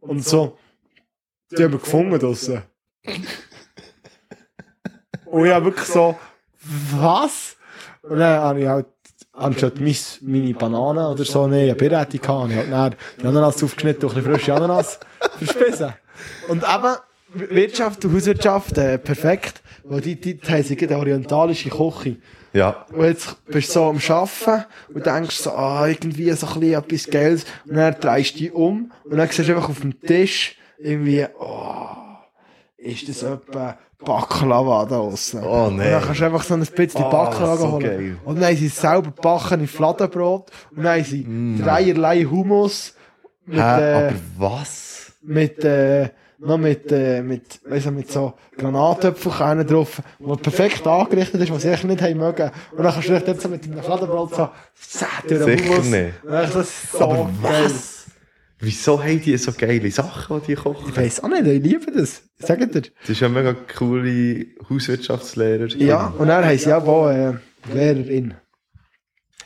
[0.00, 0.58] Und so,
[1.50, 2.62] die haben wir gefunden draussen.
[5.26, 6.18] Und ich habe wirklich so,
[6.60, 7.56] was?
[8.10, 8.86] Und dann habe ich halt,
[9.34, 13.26] anstatt mis, meine Banane oder so, nee, eine Birette gehabt, und ich halt dann die
[13.26, 14.98] Ananas aufgeschnitten und ein bisschen frische Ananas
[15.38, 15.92] verspissen.
[16.48, 16.96] Und eben,
[17.54, 22.16] Wirtschaft und Hauswirtschaft, äh, perfekt, weil die, die, die haben sie eine orientalische Küche.
[22.52, 22.84] Ja.
[22.92, 26.82] Und jetzt bist du so am Arbeiten und denkst so, ah, irgendwie so ein bisschen
[26.82, 27.44] etwas Geiles.
[27.64, 31.26] Und dann drehst du dich um und dann siehst du einfach auf dem Tisch irgendwie,
[31.38, 31.86] oh,
[32.76, 35.42] ist das etwa Baklava da draussen?
[35.44, 35.90] Oh, Und nein.
[35.90, 37.82] dann kannst du einfach so ein bisschen Oh, Baklava so holen.
[37.84, 38.16] geil.
[38.24, 42.94] Und dann haben sie selber backen in Fladenbrot und dann haben sie dreierlei Hummus
[43.46, 43.60] mit, Mm.
[43.60, 45.12] Hä, äh, aber was?
[45.22, 51.40] mit, äh, noch mit, äh, mit, weiss ich, mit so Granatöpfelkernen drauf, wo perfekt angerichtet
[51.42, 52.50] ist, was ich nicht haben mögen.
[52.72, 55.70] Und dann kannst du dich dort so mit einem Fladenbrot so, zäh, durch den Sicher
[55.70, 55.86] Hummus.
[55.86, 56.24] nicht.
[56.24, 57.64] Und ist das so Aber geil.
[57.64, 57.99] was?
[58.62, 60.94] Wieso haben die so geile Sachen, die die Ich kochen?
[60.96, 62.22] weiss auch nicht, ich liebe das.
[62.38, 62.82] Sag dir.
[62.82, 65.68] Das ist ja mega coole Hauswirtschaftslehrer.
[65.76, 67.34] Ja, und dann haben sie auch äh,
[67.72, 68.34] Lehrerin.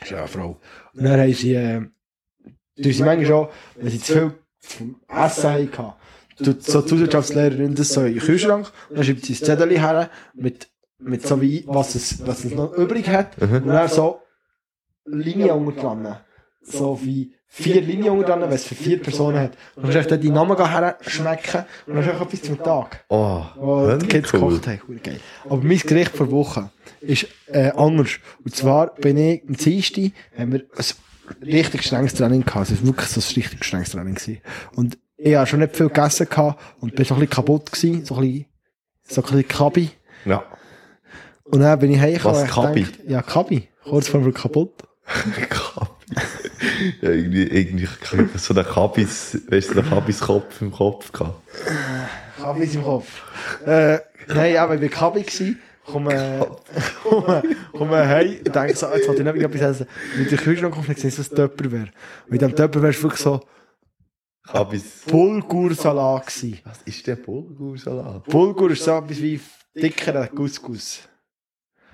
[0.01, 0.61] Das ist ja eine Frau.
[0.95, 5.51] Und dann haben sie, äh, tun sie manchmal schon, wenn sie zu viel vom Essen
[5.51, 5.93] hatten,
[6.43, 9.71] tut so die Hauswirtschaftslehrerin das so in den Kühlschrank und dann schreibt sie ein Zettel
[9.79, 13.41] her mit, mit so wie, was es, was es noch übrig hat.
[13.41, 14.21] Und dann so
[15.05, 16.17] Linien unter dran.
[16.63, 19.53] So wie vier Linien unter dran, wenn es für vier Personen hat.
[19.77, 23.05] Und dann kannst du die Namen her schmecken und dann hast du etwas zum Tag.
[23.09, 24.41] Oh, Oh, die Kids cool.
[24.41, 25.21] gekocht haben, cool, geil.
[25.45, 28.19] Aber mein Gericht vor Woche ist äh, anders.
[28.45, 32.71] Und zwar bin ich am Dienstag, haben wir ein richtig strenges Training gehabt.
[32.71, 34.41] Es war wirklich so ein richtig strenges Training gewesen.
[34.75, 38.05] Und ich habe schon nicht viel gegessen gehabt und bin so ein bisschen kaputt gewesen,
[38.05, 38.47] so ein bisschen,
[39.07, 39.91] so ein bisschen Kabi.
[40.25, 40.43] Ja.
[41.45, 42.43] Und dann bin ich heimgekommen.
[42.43, 42.87] Was, Kabi?
[43.07, 43.69] Ja, Kabi.
[43.85, 44.73] Kurz vor mir kaputt.
[45.51, 46.44] Kabi.
[47.01, 47.89] Ja, irgendwie, irgendwie
[48.37, 51.41] so der Kabis, weißt du, der Kabis-Kopf im Kopf gehabt.
[52.39, 53.23] Kabi ist im Kopf.
[53.67, 53.99] Äh,
[54.29, 55.61] nein, aber ich war Kabi gewesen.
[55.87, 56.47] Komme,
[57.03, 59.87] komme, komme heim und denke so, jetzt wollte ich nicht etwas essen.
[60.17, 61.91] In den Kühlschrank kommt sehe, was Töpper wäre.
[62.27, 63.41] Und in diesem Töpper wäre wirklich so
[64.47, 65.03] Kabis.
[65.07, 66.61] Bulgursalat gewesen.
[66.65, 68.25] Was ist der Bulgursalat?
[68.25, 69.41] Bulgur ist so etwas wie
[69.75, 71.01] dickerer Couscous.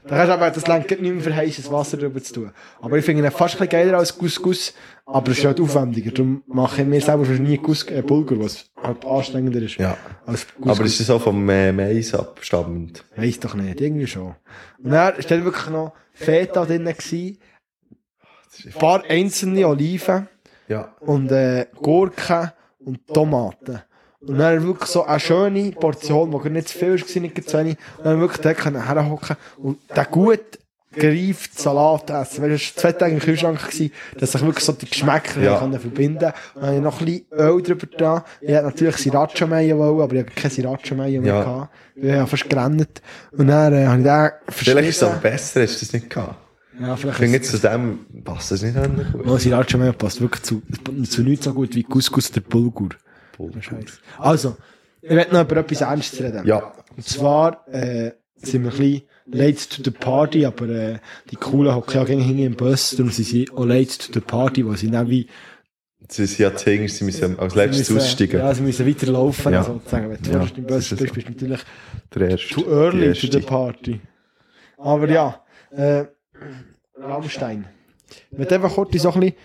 [0.05, 2.51] Da kannst du aber, das lenkt nicht mehr für heißes Wasser drüber zu tun.
[2.81, 4.75] Aber ich finde ihn fast ein geiler als Couscous,
[5.07, 6.11] aber es ist halt aufwendiger.
[6.11, 9.77] Darum mache ich mir selber schon nie Cous äh, Bulgur, was halt anstrengender ist.
[9.77, 9.97] Ja.
[10.27, 10.71] Als Couscous.
[10.79, 13.05] Aber ist das auch vom äh, Mais abstammend?
[13.17, 14.35] Weiss doch nicht, irgendwie schon.
[14.83, 17.39] Und dann ist dann wirklich noch Feta drin gewesen,
[18.67, 20.29] ein paar einzelne Oliven
[20.69, 20.95] Ja.
[21.01, 23.83] und äh, Gurken und Tomaten.
[24.21, 27.59] Und dann wirklich so eine schöne Portion, die gar nicht zu viel war, nicht zu
[27.59, 27.77] wenig.
[27.99, 30.41] Und dann wirklich dort können herhocken und den gut
[30.93, 32.43] gereiften Salat essen.
[32.43, 35.59] Weil es war zwei Tage im Kühlschrank, gewesen, dass sich wirklich so die Geschmäcker Ja.
[35.59, 36.35] können verbinden konnten.
[36.55, 38.25] Und dann habe ich noch ein bisschen Öl drüber da.
[38.41, 41.43] Ich hätte natürlich Sriracha-Mayo wollen, aber ich habe keine Sriracha-Mayo mehr Ja.
[41.45, 41.75] gehabt.
[41.95, 43.03] Ich habe fast gerannt.
[43.33, 46.11] Und dann äh, habe ich den Vielleicht ist es aber besser, hast du das nicht
[46.11, 46.35] gehabt.
[46.81, 49.15] Ja, Ich vielleicht finde ist jetzt zu dem passt das nicht an.
[49.27, 50.61] Oh, Sriracha-Mayo passt wirklich zu,
[51.09, 52.89] zu nichts so gut wie Couscous der Bulgur.
[53.61, 53.99] Scheiße.
[54.19, 54.57] Also,
[55.03, 56.47] ich werde noch über etwas Ernstes reden.
[56.47, 56.73] Ja.
[56.97, 60.99] Und zwar äh, sind wir ein bisschen late to the party, aber äh,
[61.31, 64.21] die coolen hocken ja gegen hinten im Bus, darum sind sie auch late to the
[64.21, 65.29] party, weil sie dann wie...
[66.09, 68.39] Sie sind ja Zehner, sie müssen als letztes aussteigen.
[68.41, 69.63] Ja, sie müssen weiterlaufen, Ja.
[69.63, 70.11] sozusagen.
[70.11, 71.61] Wenn du Ja, erst im Bus das ist bist, bist du natürlich
[72.15, 72.49] Der erste.
[72.55, 74.01] too early die to the party.
[74.79, 76.05] Aber ja, äh,
[76.97, 77.67] Rammstein.
[78.33, 79.37] Ich möchte einfach kurz so ein bisschen...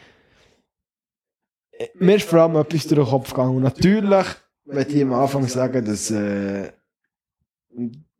[1.95, 3.57] Mir ist vor allem etwas durch den Kopf gegangen.
[3.57, 4.25] Und natürlich
[4.65, 6.71] möchte ich am Anfang sagen, dass, äh,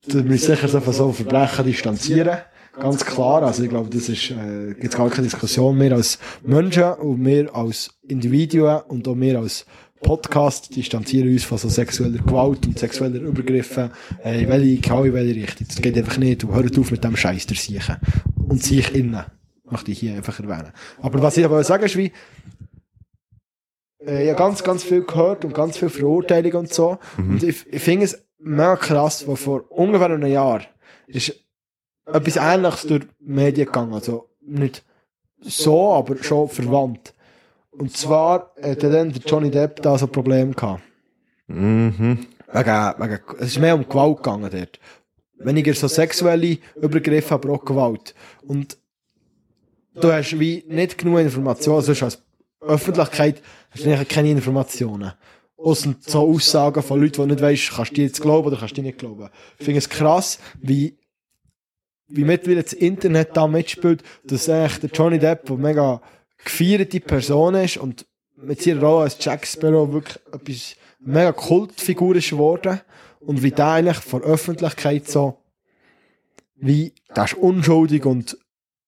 [0.07, 2.37] dass wir sicher so von so Verbrechen distanzieren.
[2.73, 3.43] Ganz klar.
[3.43, 5.79] Also ich glaube, das ist, äh, gibt gar keine Diskussion.
[5.79, 9.65] Wir als Menschen und wir als Individuen und auch wir als
[10.03, 13.91] Podcast distanzieren uns von so sexueller Gewalt und sexueller Übergriffen,
[14.23, 15.67] äh, in welche, egal in welche Richtung.
[15.67, 16.43] Das geht einfach nicht.
[16.43, 17.95] Und hört auf mit dem Scheiß der Siechen.
[18.47, 19.23] Und sich innen.
[19.67, 20.71] Möchte ich hier einfach erwähnen.
[21.01, 22.11] Aber was ich aber sagen ist, wie,
[24.05, 26.97] äh, ich habe ganz, ganz viel gehört und ganz viel Verurteilung und so.
[27.17, 30.61] Und ich, ich finde es mega krass, weil vor ungefähr einem Jahr
[31.07, 31.33] ist
[32.05, 33.93] etwas Ähnliches durch die Medien gegangen.
[33.93, 34.83] Also nicht
[35.41, 37.13] so, aber schon verwandt.
[37.71, 40.81] Und zwar hat dann der Johnny Depp da so ein Problem gehabt.
[41.47, 42.25] Mhm.
[42.51, 44.79] Wegen, wegen, es ist mehr um Gewalt gegangen dort.
[45.37, 48.15] Weniger so sexuelle Übergriffe, aber auch Gewalt.
[48.43, 48.77] Und
[49.93, 52.23] du hast wie nicht genug Informationen, sonst als
[52.61, 53.41] Öffentlichkeit
[53.75, 55.11] hast du keine Informationen.
[55.57, 58.77] Außer so Aussagen von Leuten, die nicht weißt, kannst du die jetzt glauben oder kannst
[58.77, 59.29] du die nicht glauben.
[59.57, 60.97] Ich finde es krass, wie,
[62.07, 66.01] wie mittlerweile das Internet da mitspielt, dass eigentlich der Johnny Depp, der mega
[66.43, 72.29] gefeierte Person ist und mit seiner Rolle als Jack Sparrow wirklich etwas mega Kultfigur ist
[72.29, 72.81] geworden
[73.21, 75.37] und wie der eigentlich vor Öffentlichkeit so
[76.55, 78.37] wie, der ist unschuldig und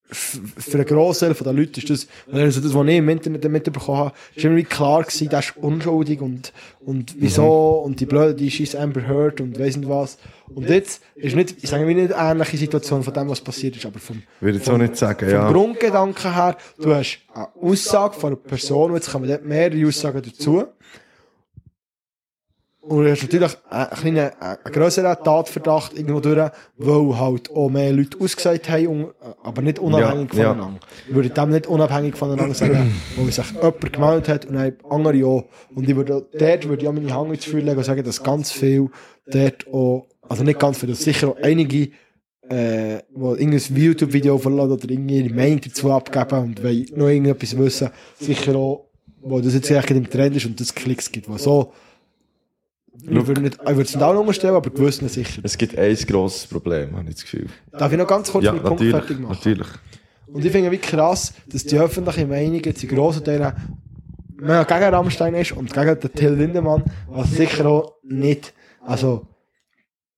[0.10, 3.98] für einen Großteil von den Leuten ist das, also das, was ich im Internet mitbekommen
[3.98, 6.54] habe, ist immer wie klar gewesen, der ist unschuldig und,
[6.86, 10.18] und wieso und die Blöde, die scheiß Amber Heard und weiss nicht was.
[10.54, 13.86] Und jetzt ist nicht, ich sage nicht eine ähnliche Situation von dem, was passiert ist,
[13.86, 15.52] aber vom, Würde so nicht sagen, vom ja.
[15.52, 20.22] Grundgedanken her, du hast eine Aussage von einer Person, und jetzt kommen dort mehrere Aussagen
[20.22, 20.64] dazu.
[22.90, 27.92] Und du hast natürlich einen, kleinen, einen grösseren Tatverdacht irgendwo durch, weil halt auch mehr
[27.92, 29.08] Leute ausgesagt haben, un-
[29.44, 30.50] aber nicht unabhängig Ja, ja.
[30.54, 30.80] voneinander.
[31.10, 35.26] Ich würde dem nicht unabhängig voneinander sagen, wo sich jemand gemeldet hat und dann andere
[35.26, 35.44] auch.
[35.76, 38.24] Und ich würde, dort würde ich auch meine Hand ins Feuer legen und sagen, dass
[38.24, 38.90] ganz viel
[39.30, 41.90] dort auch, also nicht ganz viel, dass sicher auch einige
[42.50, 47.58] äh, wo irgendein YouTube-Video verladen oder irgendwie ihre Meinung dazu abgeben und wollen noch irgendetwas
[47.58, 48.86] wissen, sicher auch,
[49.22, 51.74] wo das jetzt eigentlich im Trend ist und das Klicks gibt, wo so,
[53.02, 55.42] ich würde nicht, ich würde es nicht auch umstellen, aber gewissen sicher.
[55.44, 57.48] Es gibt ein grosses Problem, habe ich das Gefühl.
[57.72, 59.34] Darf ich noch ganz kurz Ja, meinen Punkt fertig machen?
[59.34, 59.68] natürlich.
[60.28, 63.54] Und ich finde wie krass, dass die öffentliche Meinung jetzt in grossen Teilen
[64.36, 69.26] mega gegen Rammstein ist und gegen den Till Lindemann, was sicher auch nicht, also,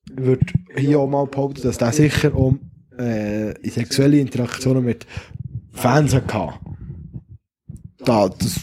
[0.10, 2.56] ich würde hier auch mal behaupten, dass der sicher auch
[2.98, 5.06] äh, sexuelle Interaktionen mit
[5.72, 6.54] Fans hatte.
[8.00, 8.60] Da, das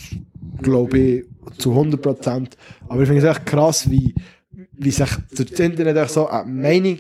[0.63, 1.25] glaube ich
[1.59, 2.49] zu 100%.
[2.89, 4.15] Aber ich finde es echt krass, wie,
[4.73, 6.99] wie sich durch das Internet auch so eine Meinung,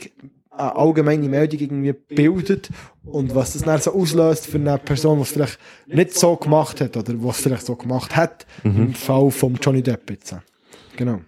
[0.50, 2.70] eine allgemeine Meldung irgendwie bildet
[3.04, 6.80] und was das dann so auslöst für eine Person, die es vielleicht nicht so gemacht
[6.80, 10.34] hat oder was vielleicht so gemacht hat, im Fall von Johnny Depp jetzt.
[10.96, 11.20] Genau.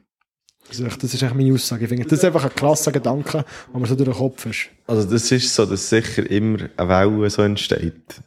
[0.70, 1.84] Ich- das ist eigentlich meine Aussage.
[1.84, 4.68] Ich finde, das ist einfach ein krasser Gedanke, der mir so durch den Kopf ist.
[4.86, 8.20] Also das ist so, dass sicher immer eine Welle so entsteht.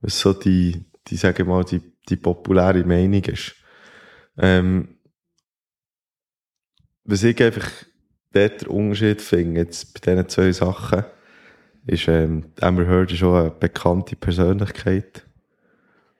[0.00, 3.54] Was so die, die sagen wir mal, die, die populäre Meinung ist.
[4.40, 4.96] Ähm,
[7.04, 7.68] was ich einfach
[8.32, 11.04] dort der Unterschied finde, jetzt bei diesen zwei Sachen,
[11.86, 15.26] ist, ähm, Amber Heard ist auch eine bekannte Persönlichkeit,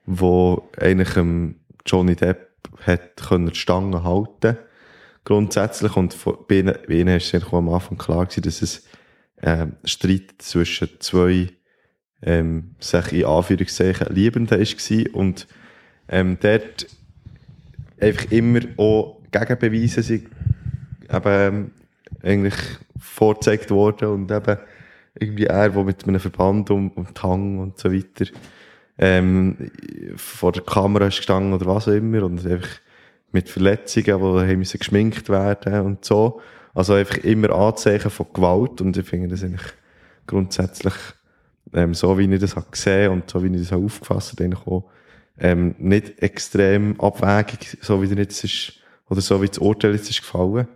[0.05, 1.55] wo eigentlich ähm,
[1.85, 2.49] Johnny Depp
[2.85, 4.57] hat können die Stange halten
[5.23, 8.87] grundsätzlich und bei ihnen, bei ihnen ist es am Anfang klar gewesen, dass es
[9.41, 11.49] ähm, Streit zwischen zwei
[12.21, 15.47] ähm, sich in Anführungszeichen Liebenden war und
[16.07, 16.87] ähm, dort
[18.01, 20.27] einfach immer auch Gegenbeweise sind
[21.09, 21.71] eben
[22.23, 22.55] eigentlich
[22.99, 24.57] vorgezeigt worden und eben
[25.19, 28.25] irgendwie er, der mit einem Verband um, um die Hang und so weiter
[28.97, 29.71] ähm,
[30.15, 32.69] vor der Kamera ist gestanden oder was auch immer und einfach
[33.31, 36.41] mit Verletzungen, die müssen geschminkt werden und so.
[36.73, 39.73] Also einfach immer Anzeichen von Gewalt und ich finde das eigentlich
[40.27, 40.93] grundsätzlich
[41.73, 44.43] ähm, so, wie ich das habe gesehen und so, wie ich das habe aufgefasst habe,
[44.43, 44.89] eigentlich auch
[45.37, 48.73] ähm, nicht extrem abwägig, so wie der jetzt ist,
[49.09, 50.67] oder so wie das Urteil jetzt ist gefallen.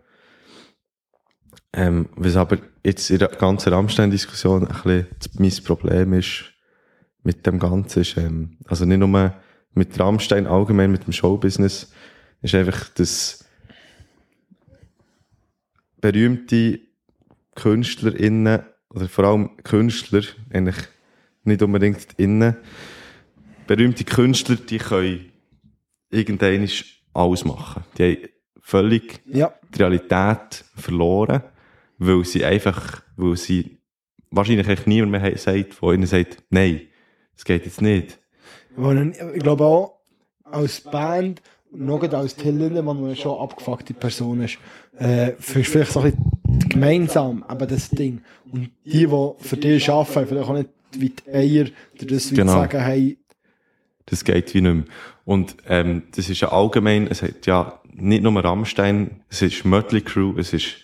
[1.74, 6.46] Ähm, was aber jetzt in der ganzen Rammstein-Diskussion ein bisschen das- mein Problem ist,
[7.24, 9.34] mit dem Ganzen ist, ähm, also nicht nur
[9.74, 11.92] mit Rammstein, allgemein mit dem Showbusiness,
[12.42, 13.44] ist einfach, dass
[16.00, 16.80] berühmte
[17.56, 20.22] KünstlerInnen, oder vor allem Künstler,
[20.54, 20.78] eigentlich
[21.44, 22.56] nicht unbedingt innen,
[23.68, 25.32] berühmte Künstler, die können
[26.10, 26.68] irgendwann
[27.14, 27.84] alles machen.
[27.98, 28.18] Die haben
[28.62, 29.54] völlig Ja.
[29.74, 31.44] die Realität verloren,
[31.98, 33.78] weil sie einfach, weil sie
[34.32, 36.82] wahrscheinlich echt niemand mehr sagt, der ihnen sagt, nein,
[37.36, 38.20] das geht jetzt nicht.
[39.34, 40.00] Ich glaube auch,
[40.44, 44.58] als Band, noch als Till Lindemann, der schon eine abgefuckte Person ist,
[44.98, 48.22] äh, vielleicht so ein bisschen gemeinsam eben das Ding.
[48.52, 51.66] Und die, die für dich arbeiten, vielleicht auch nicht wie die Eier,
[52.00, 52.54] die das Genau.
[52.54, 53.18] sagen, hey,
[54.06, 54.84] Das geht wie nicht mehr.
[55.24, 60.02] Und ähm, das ist ja allgemein, es hat ja nicht nur Rammstein, es ist Mötley
[60.02, 60.78] Crew, es ist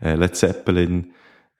[0.00, 1.12] äh, Led Zeppelin,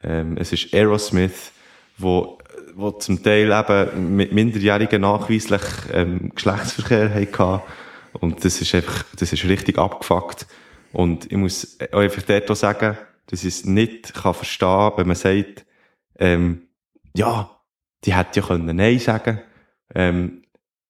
[0.03, 1.53] ähm, es ist Aerosmith,
[1.99, 2.39] wo,
[2.75, 7.63] wo zum Teil eben mit Minderjährigen nachweislich ähm, Geschlechtsverkehr hatten.
[8.15, 10.47] Und das ist einfach, das ist richtig abgefuckt.
[10.93, 12.97] Und ich muss auch einfach dort auch sagen,
[13.27, 15.67] dass ich es nicht kann verstehen, wenn man sagt,
[16.19, 16.69] ähm,
[17.17, 17.51] ja,
[18.05, 19.41] die hätte ja können Nein sagen
[19.95, 20.44] ähm,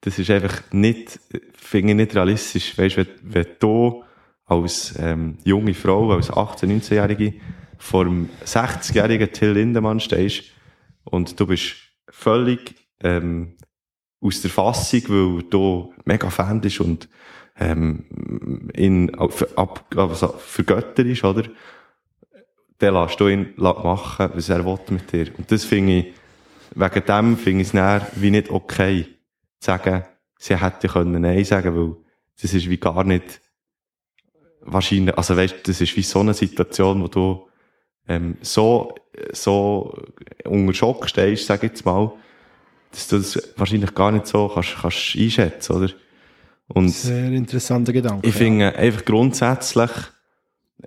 [0.04, 1.18] das ist einfach nicht,
[1.54, 2.76] finde ich nicht realistisch.
[2.76, 4.04] Weißt, wenn, wenn du
[4.44, 7.34] als ähm, junge Frau, als 18-, 19-Jährige
[7.78, 10.44] vor einem 60-jährigen Till Lindemann stehst
[11.04, 11.76] und du bist
[12.10, 13.56] völlig ähm,
[14.20, 17.08] aus der Fassung, weil du mega Fan bist und
[17.58, 21.44] ähm, ihn ab, also vergötterisch, oder?
[22.76, 25.28] Dann lässt du ihn machen, was er will mit dir.
[25.38, 26.14] Und das finde ich,
[26.74, 29.13] wegen dem finde ich es wie nicht okay,
[29.64, 30.04] sagen,
[30.38, 31.96] sie hätte können Nein sagen, weil
[32.40, 33.40] das ist wie gar nicht
[34.60, 37.48] wahrscheinlich, also weißt, das ist wie so eine Situation, wo du
[38.08, 38.94] ähm, so,
[39.32, 39.96] so
[40.44, 42.12] unter Schock stehst, sag ich jetzt mal,
[42.90, 45.90] dass du das wahrscheinlich gar nicht so kannst, kannst einschätzen, oder?
[46.68, 48.26] Und Sehr interessanter Gedanke.
[48.26, 49.90] Ich finde einfach grundsätzlich,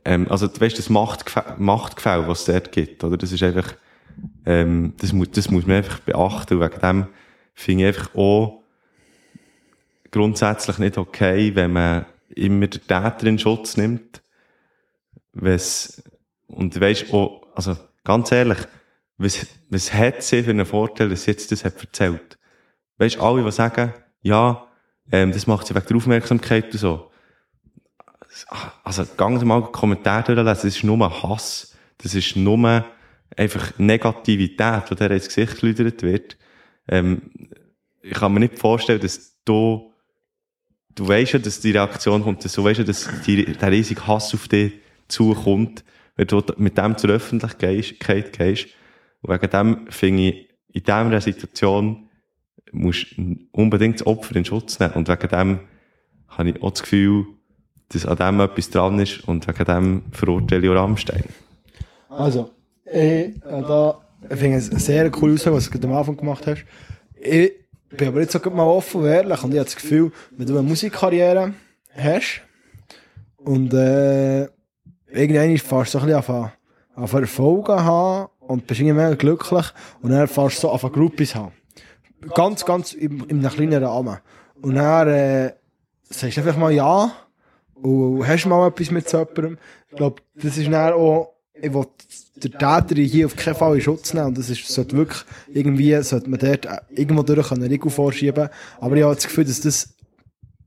[0.05, 3.17] ähm, also du weißt, das Machtgefälle, Machtgefälle, was es dort gibt, oder?
[3.17, 3.73] Das ist einfach,
[4.45, 6.55] ähm, das muss, das muss man einfach beachten.
[6.55, 7.07] Und wegen dem
[7.53, 8.56] finde ich einfach auch
[10.11, 14.21] grundsätzlich nicht okay, wenn man immer den Täter in Schutz nimmt.
[15.33, 16.03] Wenn's,
[16.47, 18.59] und weisst auch, also ganz ehrlich,
[19.17, 22.37] was, was hat sie für einen Vorteil, dass sie jetzt das hat erzählt?
[22.97, 24.67] Weisst alle, die sagen, ja,
[25.11, 27.11] ähm, das macht sie wegen der Aufmerksamkeit und so.
[28.83, 31.75] Also, gang mal einen Kommentar durchlesen, das ist nur Hass.
[31.97, 32.85] Das ist nur
[33.35, 36.37] einfach Negativität, die dir ins Gesicht geschleudert wird.
[36.87, 37.49] Ähm,
[38.01, 39.91] ich kann mir nicht vorstellen, dass du,
[40.97, 44.05] du weißt ja, dass die Reaktion kommt, dass du weißt ja, dass die, der riesige
[44.05, 44.73] Hass auf dich
[45.07, 45.83] zukommt,
[46.15, 48.67] wenn du mit dem zur Öffentlichkeit gehst.
[49.21, 52.09] Und wegen dem finde ich, in dieser Situation
[52.71, 54.93] musst du unbedingt das Opfer in Schutz nehmen.
[54.93, 55.59] Und wegen dem
[56.27, 57.27] habe ich auch das Gefühl,
[57.89, 61.23] dass an dem etwas dran ist und wegen dem verurteile ich auch Rammstein.
[62.09, 62.49] Also,
[62.85, 66.65] ich, äh, da, ich finde es sehr coole Aussage, was du am Anfang gemacht hast.
[67.19, 67.51] Ich
[67.89, 70.57] bin aber jetzt auch mal offen und ehrlich und ich habe das Gefühl, wenn du
[70.57, 71.53] eine Musikkarriere
[71.95, 72.41] hast
[73.37, 74.43] und äh,
[75.11, 76.51] irgendwann fährst du so ein bisschen auf,
[76.95, 79.65] auf Erfolge haben und bist irgendwie mega glücklich
[80.01, 81.53] und dann fährst du so auf Groupies haben.
[82.33, 84.17] Ganz, ganz in, in einem kleinen Rahmen.
[84.61, 85.53] Und dann äh,
[86.03, 87.11] sagst du einfach mal ja
[87.75, 89.57] und hast mal etwas mit so jemandem.
[89.89, 91.85] Ich glaube, das ist dann auch, ich will
[92.43, 95.23] der Täter hier auf keinen Fall in Schutz nehmen und das ist, sollte wirklich
[95.53, 98.49] irgendwie, sollte man dort irgendwo durch einen Riegel vorschieben.
[98.79, 99.95] Aber ich habe das Gefühl, dass das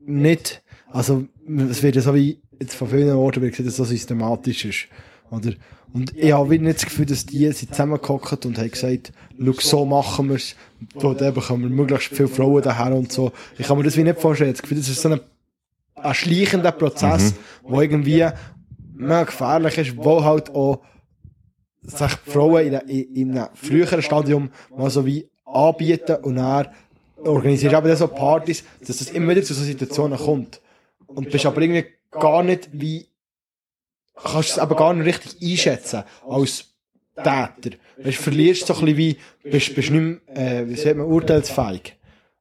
[0.01, 3.89] nicht, also es wird ja so wie jetzt von vielen Orten wird gesagt, dass das
[3.89, 4.89] so systematisch ist.
[5.31, 5.53] Oder?
[5.93, 9.85] Und ich habe nicht das Gefühl, dass die sind zusammengehockt und haben gesagt, schau, so
[9.85, 10.55] machen wir es,
[10.95, 13.33] da bekommen wir möglichst viele Frauen daher und so.
[13.59, 14.51] Ich kann mir das wie nicht vorstellen.
[14.51, 15.21] Ich das Gefühl, das ist so ein,
[15.97, 17.37] ein schleichender Prozess, mhm.
[17.63, 18.27] wo irgendwie
[18.95, 20.83] mega gefährlich ist, wo halt auch
[21.83, 26.69] sich Frauen in, in, in einem früheren Stadium mal so wie anbieten und dann
[27.17, 30.61] organisierst du aber so Partys, dass es immer wieder zu so Situationen kommt.
[31.07, 33.11] Und bist aber irgendwie gar nicht wie
[34.23, 36.67] kannst es aber gar nicht richtig einschätzen als
[37.17, 37.77] Täter.
[37.97, 41.07] Weißt, du verlierst so ein bisschen wie, bist, bist nicht mehr, äh, wie sagt man,
[41.07, 41.97] urteilsfähig.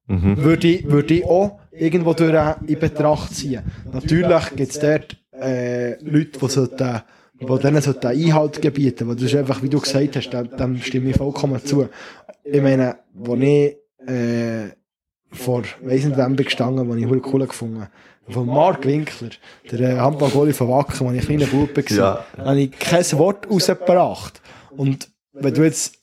[0.08, 0.38] Mhm.
[0.38, 3.64] Würde, ich, würde ich auch irgendwo durch in Betracht ziehen.
[3.92, 7.02] Natürlich gibt es dort, äh, Leute, die sollten,
[7.42, 10.50] wo denen so den Einhalt gebieten, weil das ist einfach, wie du gesagt hast, dem,
[10.58, 11.88] dem stimme ich vollkommen zu.
[12.44, 14.70] Ich meine, wo ich, äh,
[15.32, 17.88] vor, weiss nicht wem gestanden, wo ich cool gefunden
[18.30, 19.30] von Mark Winkler,
[19.72, 22.26] der äh, Handballgoalie von Wacken, als ich ein kleiner Bub war, ja.
[22.38, 24.42] habe ich kein Wort rausgebracht.
[24.72, 25.96] Und wenn du jetzt,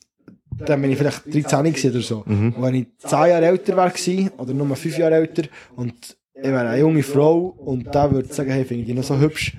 [0.57, 2.23] dann bin ich vielleicht 13 oder so.
[2.25, 2.53] Mhm.
[2.53, 5.43] Und wenn ich 10 Jahre älter wäre oder nur 5 Jahre älter
[5.75, 9.03] und ich wäre eine junge Frau und da würde ich sagen, hey, finde ich noch
[9.03, 9.57] so hübsch.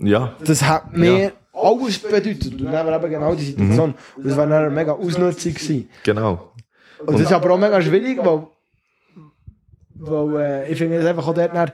[0.00, 0.34] Ja.
[0.44, 1.30] Das hat mir ja.
[1.52, 2.52] alles bedeutet.
[2.52, 3.90] Und dann wäre eben genau die Situation.
[3.90, 3.94] Mhm.
[4.16, 5.88] Und das wäre eine mega Ausnutzung gewesen.
[6.04, 6.52] Genau.
[7.00, 8.46] Und, und das ist aber auch mega schwierig, weil
[10.00, 11.72] weil äh, ich finde es einfach auch dort nach,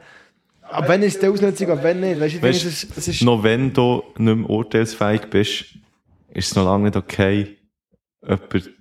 [0.63, 2.21] ab wenn ist die Ausnutzung, ab wenn nicht.
[2.21, 5.67] Weißt, ich weißt, finde, es, es ist noch wenn du nicht mehr urteilsfähig bist,
[6.31, 7.57] ist es noch lange nicht okay,
[8.23, 8.75] jemanden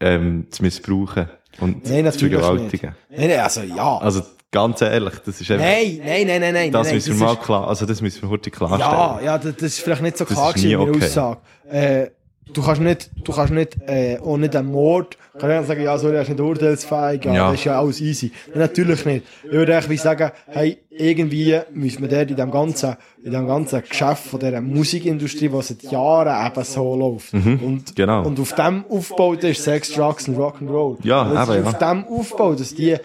[0.00, 1.28] ähm, zu missbrauchen
[1.60, 2.96] und nein, zu vergewaltigen.
[3.08, 3.98] Nein, nein, also ja.
[3.98, 5.66] Also ganz ehrlich, das ist einfach...
[5.66, 6.72] Nein, nein, nein, nein, nein.
[6.72, 8.82] Das nein, müssen wir mal klar, also das müssen wir heute klarstellen.
[8.84, 10.90] Ja, ja, das, das ist vielleicht nicht so klar gewesen, okay.
[10.92, 11.38] meine Aussage.
[11.68, 12.10] Äh,
[12.52, 16.16] du kannst nicht, du kannst nicht, äh, nicht einen Mord, kann ich sagen, ja, sorry,
[16.16, 17.50] er ist nicht urteilsfähig, ja, ja.
[17.50, 18.30] das ist ja alles easy.
[18.52, 19.26] Ja, natürlich nicht.
[19.44, 23.82] Ich würde eigentlich sagen, hey, irgendwie müssen wir dort in dem ganzen, in dem ganzen
[23.82, 27.32] Geschäft von dieser Musikindustrie, die seit Jahren eben so läuft.
[27.32, 28.26] Mhm, und, genau.
[28.26, 30.98] und auf dem aufgebaut ist Sex, Drugs und Rock'n'Roll.
[31.04, 32.98] Ja, und eben, auf dem Aufbau, dass die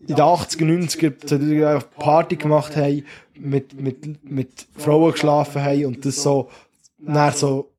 [0.00, 3.04] in den 80er, 90er Party gemacht haben,
[3.34, 6.50] mit, mit, mit Frauen geschlafen haben und das so,
[6.98, 7.70] dann so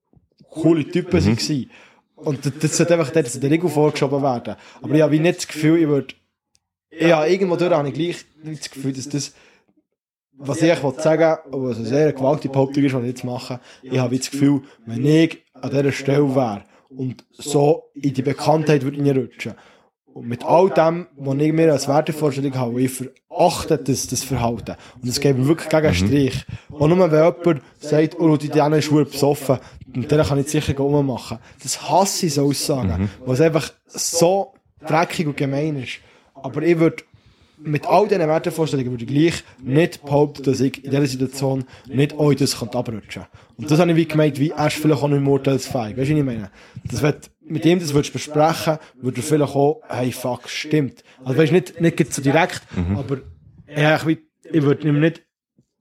[0.49, 1.37] coole Typen mhm.
[1.37, 1.69] waren.
[2.15, 4.55] Und das sollte einfach dort der Regel vorgeschoben werden.
[4.81, 6.15] Aber ich habe nicht das Gefühl, ich würde,
[6.91, 9.33] ja, irgendwo durch habe ich gleich nicht das Gefühl, dass das,
[10.33, 13.99] was ich wollte sagen, was eine sehr gewaltige Behauptung ist, was ich jetzt mache, ich
[13.99, 18.97] habe das Gefühl, wenn ich an dieser Stelle wäre und so in die Bekanntheit würde
[18.97, 19.53] reinrutschen
[20.17, 24.75] Und mit all dem, was ich mir als Wertevorstellung habe, ich verachte das, das Verhalten.
[24.99, 26.43] Und es geht mir wirklich gegen einen Strich.
[26.69, 29.59] Und nur wenn jemand sagt, oh, die Diana ist besoffen,
[29.95, 31.37] und dann kann ich sicher rummachen.
[31.61, 33.11] Das hasse ich, so Aussagen.
[33.25, 34.53] Weil es einfach so
[34.87, 35.99] dreckig und gemein ist.
[36.33, 37.03] Aber ich würde
[37.59, 42.17] mit all diesen Wertevorstellungen würde ich gleich nicht behaupten, dass ich in dieser Situation nicht
[42.17, 43.25] auch in das abrutschen
[43.57, 45.95] Und das habe ich wie gemeint, wie er ist vielleicht auch nicht mehr urteilsfähig.
[45.95, 46.49] Weißt du, was ich meine?
[46.85, 51.03] Das wird, mit ihm das würdest du besprechen, würde er vielleicht auch, hey, fuck, stimmt.
[51.23, 52.61] Also weißt nicht, nicht so direkt,
[52.95, 53.17] aber
[53.75, 54.19] ja, ich, wie-
[54.51, 55.21] ich würde ihm nicht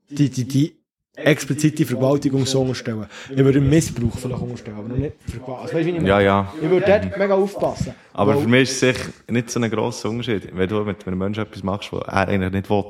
[0.09, 0.77] die, die, die
[1.17, 3.07] explizite Vergewaltigung so unterstellen.
[3.31, 5.95] Ich würde Missbrauch vielleicht unterstellen, aber nicht Vergewaltigung.
[5.97, 6.07] Also?
[6.07, 6.53] Ja, ja.
[6.61, 7.95] Ich würde dort mega aufpassen.
[8.13, 10.49] Aber für mich ist es sicher nicht so ein grosser Unterschied.
[10.55, 12.85] Wenn du mit einem Menschen etwas machst, was er eigentlich nicht will,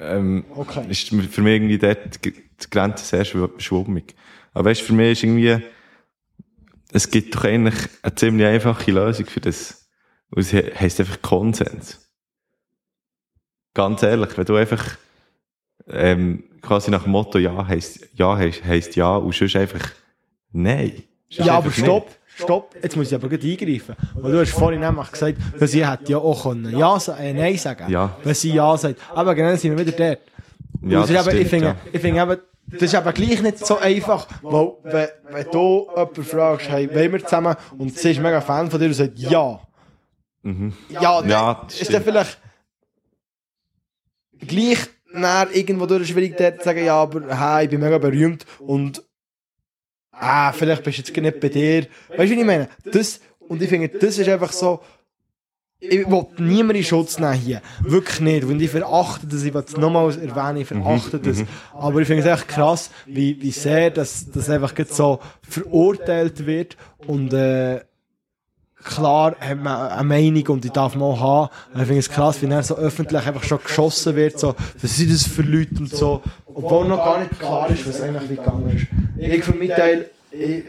[0.00, 0.84] ähm, Okay.
[0.88, 2.34] ist für mich irgendwie dort die
[2.70, 4.14] Grenze sehr schw- schwammig.
[4.54, 5.58] Aber weißt du, für mich ist irgendwie,
[6.92, 9.88] es gibt doch eigentlich eine ziemlich einfache Lösung für das.
[10.30, 12.06] Und es he- heisst einfach Konsens.
[13.74, 14.84] Ganz ehrlich, wenn du einfach,
[15.86, 19.90] ähm, quasi nach dem Motto Ja heisst Ja heisst, heisst Ja und sonst einfach
[20.52, 21.02] Nein.
[21.30, 22.74] Sonst Ja, aber stopp, stopp.
[22.82, 23.94] Jetzt muss ich aber gleich eingreifen.
[24.14, 27.56] Weil du hast vorhin nämlich gesagt, dass sie hätte ja auch können Ja äh, Nein
[27.58, 28.16] sagen Ja.
[28.24, 29.00] Wenn sie Ja sagt.
[29.14, 30.20] Aber genau sind wir wieder dort.
[30.82, 33.58] Ja, es ist das eben, ich finde, ich finde eben, das ist eben gleich nicht
[33.66, 38.20] so einfach, weil, wenn, wenn du jemanden fragst, hey, wollen wir zusammen, und sie ist
[38.20, 39.60] mega Fan von dir und sagt ja.
[40.42, 40.72] Mhm.
[40.88, 42.38] Ja, dann Ja, das ist dann vielleicht
[44.38, 44.78] gleich
[45.12, 49.02] nach irgendwo durch schwierig dort zu sagen, ja, aber hey, ich bin mega berühmt und
[50.12, 51.86] ah, vielleicht bist du jetzt nicht bei dir.
[52.08, 52.68] Weißt du, wie ich meine?
[52.84, 54.80] Das, und ich finde, das ist einfach so,
[55.80, 57.62] ich will niemanden in Schutz nehmen hier.
[57.80, 58.44] Wirklich nicht.
[58.44, 61.44] Und ich verachte das, ich will es nochmals erwähnen, ich Mhm, verachte das.
[61.72, 66.76] Aber ich finde es echt krass, wie, wie sehr das, das einfach so verurteilt wird
[67.06, 67.80] und, äh,
[68.84, 71.50] klar hat man eine Meinung und die darf man auch haben.
[71.74, 74.96] Und ich finde es krass, wie er so öffentlich einfach schon geschossen wird, so, was
[74.96, 78.76] sind das für Leute und so, obwohl noch gar nicht klar ist, was eigentlich gegangen
[78.76, 78.86] ist.
[79.18, 80.64] Ich für meinen Teil, ich,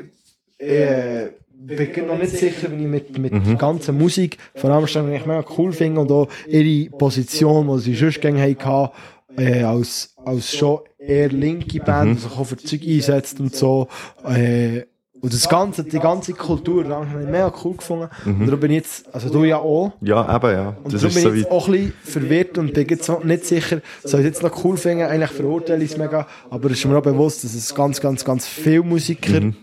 [0.59, 1.29] äh,
[1.59, 5.45] bin noch nicht sicher, wie ich mit, mit der ganzen Musik von Amsterdam eigentlich mega
[5.57, 8.91] cool finde und auch ihre Position, die sie sonst gerne hatten,
[9.37, 13.87] äh, als, als schon eher linke Band, die sich auch für Zeug einsetzt und so,
[14.25, 14.83] äh,
[15.21, 18.07] und das ganze, die ganze Kultur, da habe ich mega cool gefunden.
[18.25, 19.91] Und darum bin ich jetzt, also du ja auch.
[19.99, 20.77] Ja, eben, ja.
[20.81, 23.09] Und Das darum ist bin so ich jetzt auch ein bisschen verwirrt und bin jetzt
[23.09, 26.25] noch nicht sicher, soll ich es jetzt noch cool finden, eigentlich verurteile ich es mega,
[26.49, 29.55] aber es ist mir auch bewusst, dass es ganz, ganz, ganz viele Musiker Mhm.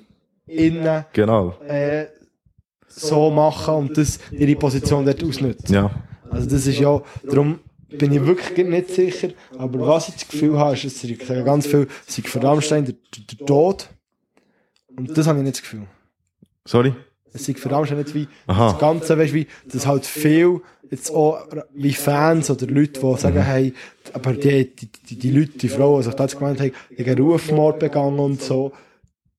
[0.46, 1.54] Innen genau.
[1.66, 2.06] äh,
[2.88, 5.74] so machen und das ihre Position dort ausnutzen.
[5.74, 5.90] Ja.
[6.30, 9.28] Also das ist ja, darum bin ich wirklich nicht sicher,
[9.58, 12.84] aber was ich das Gefühl habe, ist, dass sie sagen ganz viel, sie für Rammstein
[12.84, 13.88] der, der, der Tod
[14.96, 15.86] und das habe ich nicht das Gefühl.
[16.64, 16.94] Sorry?
[17.32, 18.72] Es ist für Rammstein nicht wie Aha.
[18.72, 23.16] das Ganze, weißt du, wie, dass halt viel jetzt auch wie Fans oder Leute, die
[23.16, 23.74] sagen, hey,
[24.12, 27.22] aber die, die, die, die Leute, die Frauen, die sich das gemeint haben, die haben
[27.22, 28.72] Rufmord begangen und so,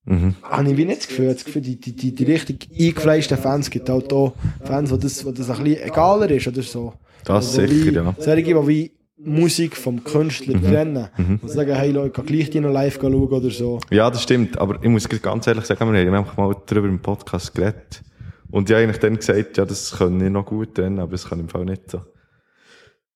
[0.09, 0.35] Mhm.
[0.41, 1.33] habe ich wie nicht das Gefühl.
[1.33, 4.33] Das Gefühl, die, die, die, die richtig eingefleischten Fans gibt halt auch
[4.63, 6.93] Fans, wo das, wo das ein bisschen egaler ist oder so.
[7.25, 8.15] Das Also sicher, wie, ja.
[8.17, 11.09] Solche, die wie Musik vom Künstler trennen.
[11.41, 13.79] Und sagen, hey Leute, ich kann gleich die noch live schauen oder so.
[13.91, 14.57] Ja, das stimmt.
[14.59, 18.01] Aber ich muss ganz ehrlich sagen, wir haben einfach mal darüber im Podcast geredet.
[18.49, 21.27] Und ich habe eigentlich dann gesagt, ja, das können ich noch gut trennen, aber das
[21.27, 22.01] kann im Fall nicht so.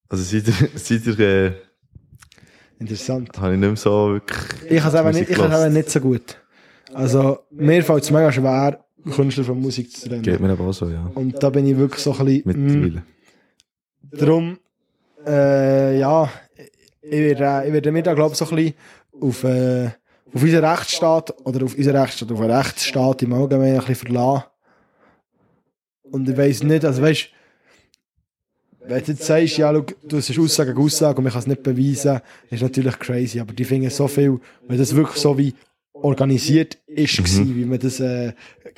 [0.09, 1.51] Also seit, der- seit der, äh,
[2.79, 3.29] Interessant.
[3.39, 4.71] habe ich nicht mehr so wirklich.
[4.71, 4.93] Ich kann
[5.51, 6.40] es eben nicht so gut.
[6.93, 8.83] Also, mir fällt es mega schwer,
[9.15, 10.23] Künstler von Musik zu trennen.
[10.23, 11.09] Geht mir aber auch so, ja.
[11.15, 13.01] Und da bin ich wirklich so ein bisschen, mm.
[14.11, 14.57] Darum,
[15.25, 16.29] äh, ja,
[17.01, 18.73] ich werde, äh, ich werde mir da, glaube ich, so ein bisschen
[19.19, 19.85] auf, äh,
[20.33, 24.45] auf unseren Rechtsstaat oder auf unseren Rechtsstaat, auf den Rechtsstaat im Allgemeinen ein bisschen verlassen.
[26.03, 27.29] Und ich weiss nicht, also weißt
[28.83, 31.47] wenn du jetzt sagst, ja, schau, du hast Aussage gegen Aussage und man kann es
[31.47, 32.19] nicht beweisen,
[32.49, 35.53] ist natürlich crazy, aber die finden so viel, wenn das wirklich so wie
[36.03, 38.33] organisiert ist, gewesen, wie man das äh,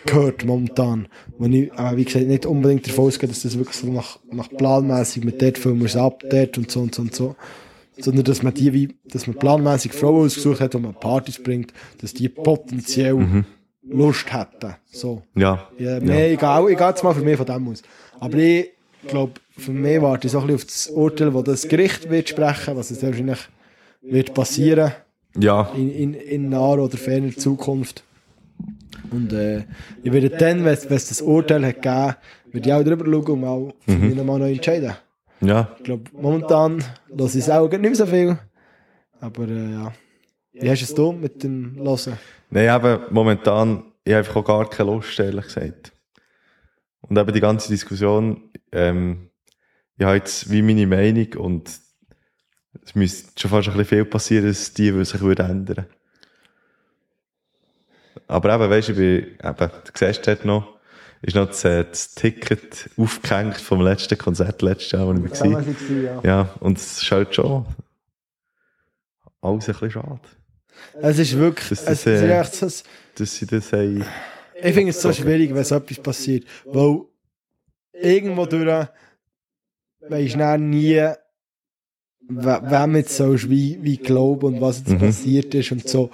[0.10, 1.08] hört momentan.
[1.38, 4.50] Wo ich, äh, wie gesagt, nicht unbedingt davon ausgehe, dass das wirklich so nach, nach
[4.50, 7.36] planmäßig mit dort filmen wir es ab, dort und so und so und so.
[7.98, 11.74] Sondern dass man die wie, dass man planmäßig Frauen ausgesucht hat, die man Partys bringt,
[12.02, 13.44] dass die potenziell
[13.84, 14.76] Lust hätten.
[14.86, 15.22] So.
[15.36, 15.68] Ja.
[15.78, 17.84] Ja, mehr, egal, ich gehe jetzt mal für mich von dem aus.
[18.20, 18.72] Aber ich
[19.08, 22.30] glaube, für mich warte ich so ein bisschen auf das Urteil, das das Gericht wird
[22.30, 23.40] sprechen, was jetzt wahrscheinlich
[24.02, 24.94] wird passieren
[25.38, 25.72] Ja.
[25.76, 28.04] in, in, in naher oder ferner Zukunft.
[29.12, 29.64] Und äh,
[30.04, 32.16] ich werde dann, wenn es das Urteil hat gegeben,
[32.52, 34.94] werde ich auch drüber schauen und mal für mich nochmal neu entscheiden.
[35.42, 35.76] Ja.
[35.78, 38.38] Ich glaube, momentan lasse ich es auch nicht mehr so viel.
[39.20, 39.94] Aber äh, ja.
[40.54, 42.18] Wie hast du es mit dem Hören?
[42.52, 45.92] Nein, eben, momentan, ich habe einfach auch gar keine Lust, ehrlich gesagt.
[47.02, 49.30] Und eben die ganze Diskussion, ähm,
[49.98, 51.72] ich habe jetzt wie meine Meinung und
[52.86, 55.86] es müsste schon fast ein bisschen viel passieren, dass die sich würde ändern
[58.28, 60.78] Aber eben, weißt du, eben, du siehst dort noch,
[61.22, 65.62] ist noch das, äh, das Ticket aufgehängt vom letzten Konzert letztes Jahr, wo ich war.
[65.88, 66.22] Ja.
[66.24, 67.66] Ja, und es ist halt schon
[69.42, 70.20] alles ein bisschen schade,
[71.02, 72.62] Es ist wirklich, Das- es das, ist äh, echt
[73.20, 74.04] dass sie das haben.
[74.56, 77.02] ich finde es so schwierig, wenn so etwas passiert, weil
[77.94, 78.88] irgendwo durch
[80.10, 81.10] weisst du nie,
[82.28, 85.00] we- wem jetzt sollst wie, wie glauben und was jetzt Mhm.
[85.00, 86.10] passiert ist und so.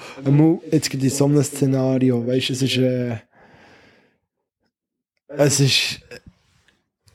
[0.71, 3.17] Jetzt gibt es so ein Szenario, weißt du, es ist, äh,
[5.27, 5.99] es ist,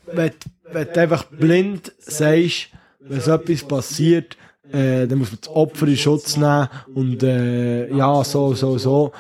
[0.07, 0.33] wenn,
[0.71, 2.69] wenn du einfach blind sagst,
[3.01, 4.37] wenn so etwas passiert,
[4.73, 9.13] äh, dann muss man das Opfer in Schutz nehmen und äh, ja, so, so, so.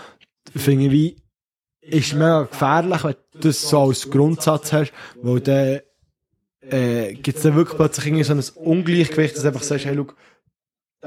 [0.56, 1.16] Finde ich wie,
[1.80, 5.80] ist mega gefährlich, wenn du das so als Grundsatz hast, weil dann
[6.70, 9.94] äh, gibt es dann wirklich plötzlich irgendwie so ein Ungleichgewicht, dass du einfach sagst, hey,
[9.96, 10.06] schau,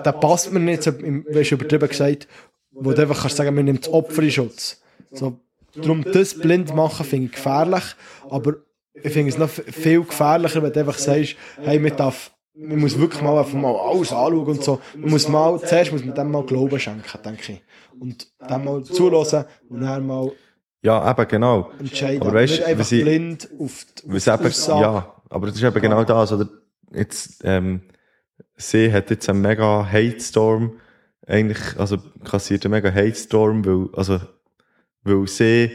[0.03, 2.27] der passt mir nicht, so, weißt du, übertrieben gesagt,
[2.71, 4.81] wo du einfach kannst sagen, man nimmt das Opfer in Schutz.
[5.11, 5.39] So,
[5.75, 7.83] darum das blind machen finde ich gefährlich,
[8.29, 8.55] aber
[8.93, 12.97] ich finde es noch viel gefährlicher, wenn du einfach sagst, hey, man darf, man muss
[12.99, 14.79] wirklich mal einfach mal alles anschauen und so.
[14.95, 17.61] Man muss mal, zuerst muss man dem mal Glauben schenken, denke ich.
[17.99, 20.31] Und dem mal zulassen und dann mal
[20.83, 21.71] Ja, eben, genau.
[21.79, 22.21] entscheiden.
[22.21, 24.81] Aber weisst, nicht einfach blind auf die, auf die eben, Aussage.
[24.81, 26.47] ja, aber das ist eben genau das, oder?
[26.93, 27.81] Jetzt, ähm,
[28.55, 30.79] sie hat jetzt einen mega Hate-Storm,
[31.25, 34.19] eigentlich, also kassiert einen mega Hate-Storm, weil, also,
[35.03, 35.71] weil sie,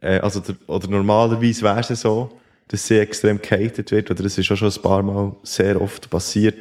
[0.00, 2.30] äh, also, der, oder normalerweise wäre es so,
[2.68, 6.08] dass sie extrem gehatet wird, oder das ist auch schon ein paar Mal sehr oft
[6.08, 6.56] passiert,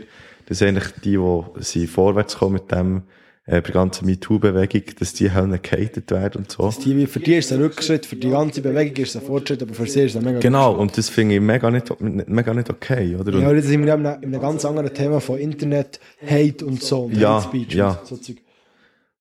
[0.47, 3.03] dass eigentlich die, die sie vorwärts kommen mit dem,
[3.47, 6.71] bei der ganzen MeToo-Bewegung, dass die halt nicht gehatet werden und so.
[6.83, 9.61] Die, für die ist es ein Rückschritt, für die ganze Bewegung ist es ein Fortschritt,
[9.63, 12.53] aber für sie ist es ein mega Genau, und das finde ich mega nicht, mega
[12.53, 13.33] nicht okay, oder?
[13.33, 16.65] Und- Ja, jetzt sind wir in einem, in einem ganz anderen Thema von Internet, Hate
[16.65, 17.05] und so.
[17.05, 17.89] Und Ja, Hate Speech ja.
[17.91, 18.37] Und so Zeug.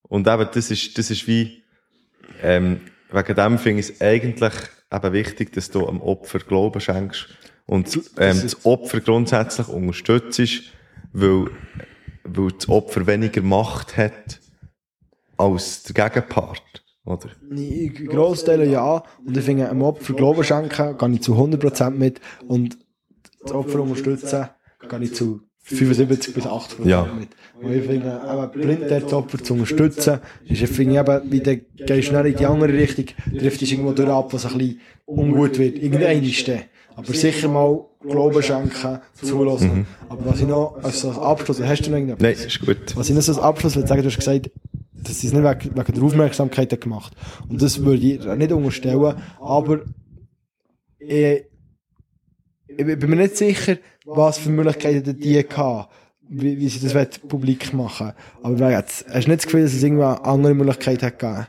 [0.03, 1.63] Und eben, das ist, das ist wie,
[2.43, 4.53] ähm, wegen dem finde ich es eigentlich
[4.93, 7.27] eben wichtig, dass du am Opfer Glauben schenkst
[7.67, 7.87] und
[8.19, 10.41] ähm, das Opfer grundsätzlich unterstützt,
[11.13, 11.47] weil,
[12.25, 14.41] weil das Opfer weniger Macht hat
[15.37, 17.31] als der Gegenpart, oder?
[17.51, 19.03] In Grossteilen ja.
[19.25, 22.21] Und ich finde, einem Opfer Glauben schenken, gehe ich zu 100% mit.
[22.47, 22.79] Und
[23.43, 24.49] das Opfer unterstützen,
[24.89, 27.05] gehe ich zu 75 bis 80% Ja.
[27.19, 27.29] mit.
[27.61, 31.57] Und ich finde, eben blind das Opfer zu unterstützen, ist, ich finde, eben, wie der
[31.57, 33.07] gehst du dann in die andere Richtung,
[33.39, 35.79] trifft dich irgendwo durch ab, was ein bisschen ungut wird.
[35.79, 36.65] Irgendein ist der.
[37.07, 39.87] Aber sicher mal Glauben schenken, zulassen.
[40.09, 42.23] Aber was ich noch, als Abschluss, hast du noch irgendetwas?
[42.23, 42.97] Nein, ist gut.
[42.97, 44.51] Was ich noch als Abschluss will sagen, du hast gesagt,
[44.95, 47.13] dass sie es nicht wegen, wegen der Aufmerksamkeit gemacht.
[47.49, 49.81] Und das würde ich nicht unterstellen, aber
[50.99, 51.45] ich,
[52.69, 53.77] ich bin mir nicht sicher,
[54.07, 55.87] was für Möglichkeiten die hatten,
[56.31, 59.75] wie, wie sie das wollen publik machen Aber jetzt, hast du nicht das Gefühl, dass
[59.75, 61.47] es irgendwo eine andere Möglichkeit hat gegeben?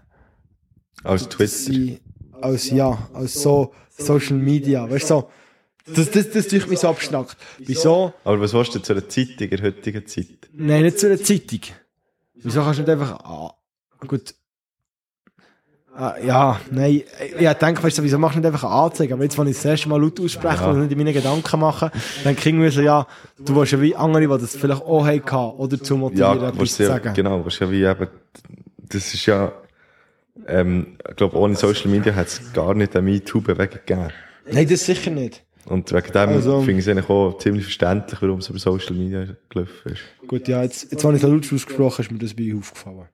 [1.04, 1.98] Als Twitter.
[2.42, 5.30] als, ja, als so Social Media, weißt du, so,
[5.96, 7.38] das, das, das tue ich mich so abstrakt.
[7.60, 8.14] Wieso?
[8.24, 10.28] Aber was willst du zu einer Zeitung in der heutigen Zeit?
[10.54, 11.62] Nein, nicht zu einer Zeitung.
[12.36, 13.20] Wieso kannst du nicht einfach.
[13.24, 13.54] Ah,
[14.08, 14.34] gut.
[15.94, 17.04] Ah, ja, nein.
[17.36, 19.14] Ich ja, denke, weißt du, wieso machst du nicht einfach eine Anzeige?
[19.14, 20.70] Aber jetzt, wenn ich das erste Mal laut ausspreche Ja.
[20.70, 21.92] und nicht in meine Gedanken mache,
[22.24, 23.06] dann kriegen wir so, ja,
[23.38, 26.62] du willst ja wie andere, die das vielleicht auch haben, oder zu motivieren, Ja, etwas
[26.62, 27.14] was zu ja, sagen.
[27.14, 28.08] genau, was ja wie eben,
[28.78, 29.52] das ist ja,
[30.48, 34.10] ähm, ich glaube, ohne Social Media hat es gar nicht eine MeToo-Bewegung gegeben.
[34.50, 35.44] Nein, das sicher nicht.
[35.66, 38.96] Und wegen dem Also- finde ich es eigentlich auch ziemlich verständlich, warum es über Social
[38.96, 40.02] Media gelaufen ist.
[40.28, 43.08] Gut, ja, jetzt, jetzt, wenn ich so laut ausgesprochen ist mir das bei aufgefallen.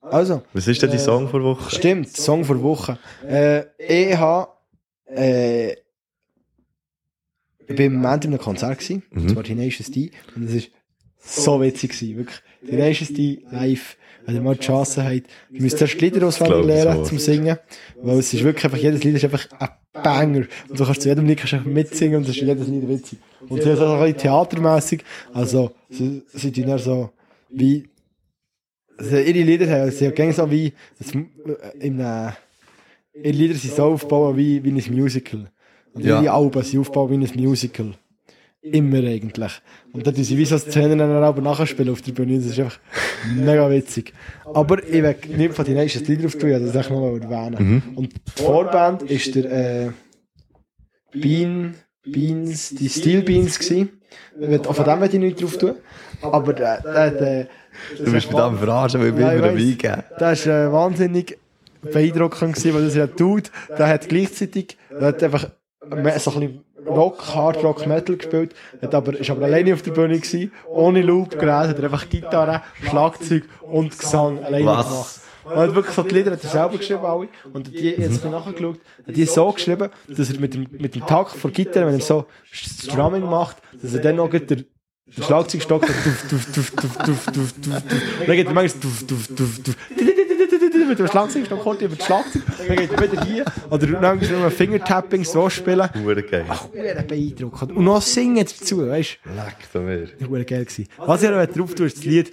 [0.00, 1.74] Also, Was ist denn die Äh, Song vor Woche?
[1.74, 2.98] Stimmt, Song vor Woche.
[3.28, 4.50] Äh, ich habe,
[5.14, 5.76] äh, ich
[7.76, 9.22] bin im Moment in einem Konzert gewesen, Mhm.
[9.22, 10.70] und zwar Tenacious D, und es ist
[11.18, 12.40] so witzig gewesen, wirklich.
[12.66, 13.96] Tenacious D live,
[14.26, 15.14] wenn ihr mal die Chance habt,
[15.50, 17.58] ihr müsst erst Lieder auswendig lernen zum Singen,
[18.02, 21.08] weil es ist wirklich einfach, jedes Lied ist einfach ein Banger, und du kannst zu
[21.08, 23.18] jedem Lied kannst mitsingen, und es ist jedes Lied witzig.
[23.48, 25.02] Und sie ist auch ein bisschen theatermässig,
[25.32, 27.10] also, sie, sie tun so,
[27.50, 27.88] wie,
[28.96, 32.32] also ihre Lieder haben sie haben so wie das, äh, in einem,
[33.14, 35.50] ihre Lieder sind so aufgebaut wie, wie ein Musical.
[35.92, 36.22] Und Ja.
[36.22, 37.94] ihre Alben sind aufgebaut wie ein Musical.
[38.62, 39.52] Immer eigentlich.
[39.92, 42.36] Und dann tun sie wie so Szenen dann aber nachspielen auf der Bühne.
[42.36, 42.78] Das ist einfach
[43.34, 44.12] mega witzig.
[44.44, 47.82] Aber ich will nicht von den nächsten Lieder drauf tun, das ich noch mal erwähnen.
[47.96, 49.90] Und die Vorband ist der äh,
[51.12, 54.00] Bean, Beans, die Steel Beans gewesen.
[54.62, 55.76] Von dem will ich nicht drauf tun.
[56.20, 57.48] Aber der, der, der
[57.96, 61.38] Du bist mit dem verarschen, weil ich bin immer dabei das ist äh, wahnsinnig
[61.82, 65.48] beeindruckend gewesen, weil das ist ein Dude, der hat gleichzeitig, der hat einfach
[65.80, 69.92] so ein bisschen Rock, Hard Rock, Metal gespielt, hat aber, ist aber alleine auf der
[69.92, 75.20] Bühne gewesen, ohne Loopgerät, hat er einfach Gitarre, Schlagzeug und Gesang alleine gemacht.
[75.44, 77.28] Und er hat wirklich so die Lieder hat er selber geschrieben, alle.
[77.52, 81.06] Und die, jetzt bisschen nachgeschaut, hat die so geschrieben, dass er mit dem, mit dem
[81.06, 84.64] Takt von Gitarre, wenn er so das Drumming macht, dass er dann noch der, der
[85.10, 87.82] Schlagzeugstock so duf, duf, duf, duf, duf, duf, duf, duf.
[88.26, 89.76] Dann geht er manchmal duf, duf, duf, duf.
[90.90, 93.44] Mit dem Schlagzeugstock kommt er über das Schlagzeug, dann geht er wieder hier.
[93.70, 95.88] Oder manchmal nur Fingertapping so spielen.
[96.04, 96.44] Hure geil.
[96.72, 97.72] Hure beeindruckend.
[97.72, 100.06] Und noch singen dazu, weißt Leck da mir.
[100.18, 100.28] du?
[100.28, 100.88] Hure geil gewesen.
[100.98, 102.32] Was ich noch drauf tue, ist das Lied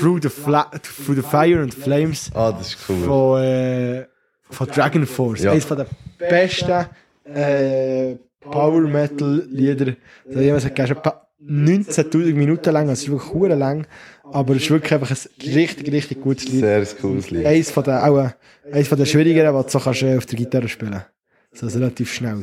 [0.00, 3.04] Through the, Fla Through the Fire and Flames Ah, das ist cool.
[3.04, 4.06] von, äh,
[4.50, 5.42] von Dragon Force.
[5.44, 5.52] Ja.
[5.52, 5.86] Eines von den
[6.18, 6.86] besten
[7.24, 9.94] äh, Power Metal Lieder.
[10.24, 13.84] Das gesagt, schon pa- 19.000 Minuten lang, also es ist wirklich hure lang,
[14.32, 15.16] aber es ist wirklich einfach ein
[15.54, 16.60] richtig, richtig gutes Lied.
[16.60, 17.44] Sehr cooles Lied.
[17.46, 18.30] Eins von den, auch,
[18.72, 21.08] eins von den schwierigeren, was du kannst, auf der Gitarre spielen kannst.
[21.52, 22.40] So relativ schnell.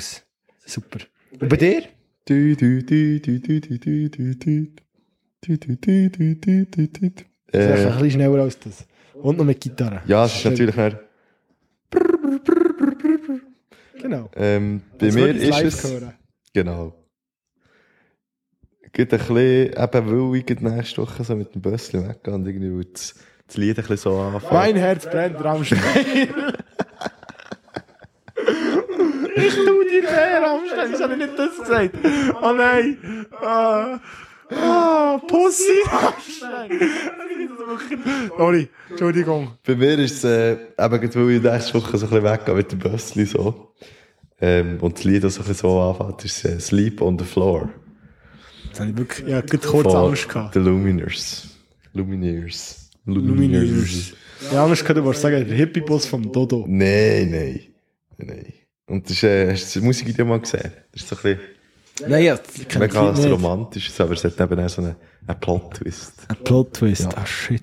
[0.65, 0.99] Super.
[1.39, 1.83] Und bei dir?
[2.27, 2.37] Das
[7.65, 8.85] ist einfach ein bisschen schneller als das.
[9.15, 10.01] Und noch mit Gitarre.
[10.05, 10.97] Ja, es ist natürlich nicht.
[14.01, 14.29] Genau.
[14.35, 15.83] Ähm, bei mir ist es.
[15.91, 16.13] Hören.
[16.53, 16.93] Genau.
[18.91, 22.71] Geht ein bisschen, eben weil ich nächste Woche so mit dem Bösschen weggehe und irgendwie
[22.71, 23.13] will das,
[23.47, 24.53] das Lied ein bisschen so anfangen.
[24.53, 25.79] Mein Herz brennt, Rammstein.
[29.35, 30.93] ich tu dir weh, Rammstein.
[30.93, 31.91] Ich habe nicht das gesagt.
[32.41, 33.25] Oh nein.
[33.41, 33.99] Ah,
[34.51, 36.89] ah Pussy, Rammstein.
[38.37, 39.51] Sorry, Entschuldigung.
[39.65, 42.71] Bei mir ist es, äh, eben weil ich nächste Woche so ein bisschen weggehe mit
[42.71, 43.73] dem Bösschen so.
[44.41, 47.25] Ähm, und das Lied, das so ein bisschen so anfängt, ist äh, Sleep on the
[47.25, 47.69] Floor.
[48.69, 50.53] Jetzt habe ich wirklich ja, gerade kurz von Angst gehabt.
[50.53, 51.47] The Lumineers.
[51.93, 52.89] Lumineers.
[53.05, 54.13] Lumineers.
[54.53, 56.65] Ja, Angst gehabt, du wolltest sagen, der Hippie-Bus vom Dodo.
[56.67, 57.59] Nein, nein.
[58.17, 58.53] Nein.
[58.87, 60.71] Und das ist, äh, hast du das Musikvideo mal gesehen?
[60.91, 62.39] Das ist so ein bisschen Nein, ja,
[62.79, 63.33] mega das Lied nicht.
[63.33, 64.95] romantisch, aber es hat eben auch so einen,
[65.27, 66.13] einen Plot-Twist.
[66.29, 67.09] Ein Plot-Twist, Ja.
[67.17, 67.61] ah shit.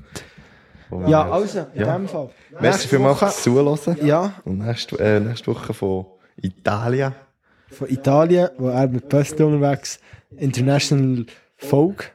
[1.06, 1.96] Ja, also, in Ja.
[1.96, 2.30] dem Fall.
[2.60, 3.78] Merci vielmals fürs Zuhören.
[4.06, 6.06] Ja, Und nächste, äh, nächste Woche von
[6.40, 7.14] Italien.
[7.70, 9.98] von Italien, wo er mit Pöstli unterwegs
[10.36, 12.12] International Folk.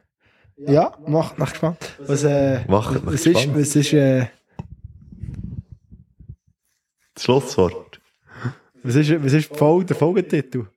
[0.58, 1.78] Ja, mach, mach gespannt.
[2.00, 3.58] Was, äh, Macht mich was ist, gespannt.
[3.58, 4.28] was ist, äh,
[7.16, 8.00] Das Schlusswort.
[8.84, 10.68] was ist, was ist Folge, der Folgetitel?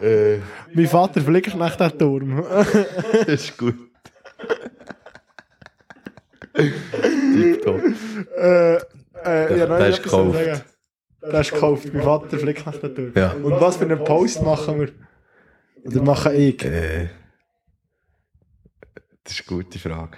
[0.00, 0.38] Äh,
[0.72, 2.44] Mein Vater fliegt nach dem Turm.
[3.12, 3.74] das ist gut.
[6.54, 7.80] Tipptopp.
[8.36, 10.38] äh, äh, ja, der ist gekauft.
[11.22, 11.92] Der ist gekauft.
[11.92, 13.12] Mein Vater fliegt nach dem Turm.
[13.14, 13.32] Ja.
[13.32, 14.88] Und was für einen Post machen wir?
[15.84, 16.64] Oder mache ich?
[16.64, 17.08] Äh,
[19.24, 20.16] das ist eine gute Frage.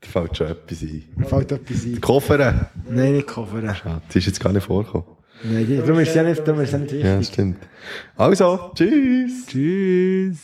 [0.00, 1.04] Da fällt schon etwas ein.
[1.16, 2.00] Mir fällt etwas ein.
[2.00, 2.70] Koffer?
[2.88, 3.62] Nein, nicht Koffer.
[3.62, 5.16] Ja, das ist jetzt gar nicht vorgekommen.
[5.44, 7.04] Nein, die- darum ist es ja nicht, darum ist ja nicht wichtig.
[7.04, 7.58] Ja, stimmt.
[8.16, 9.46] Also, tschüss.
[9.46, 10.38] Tschüss.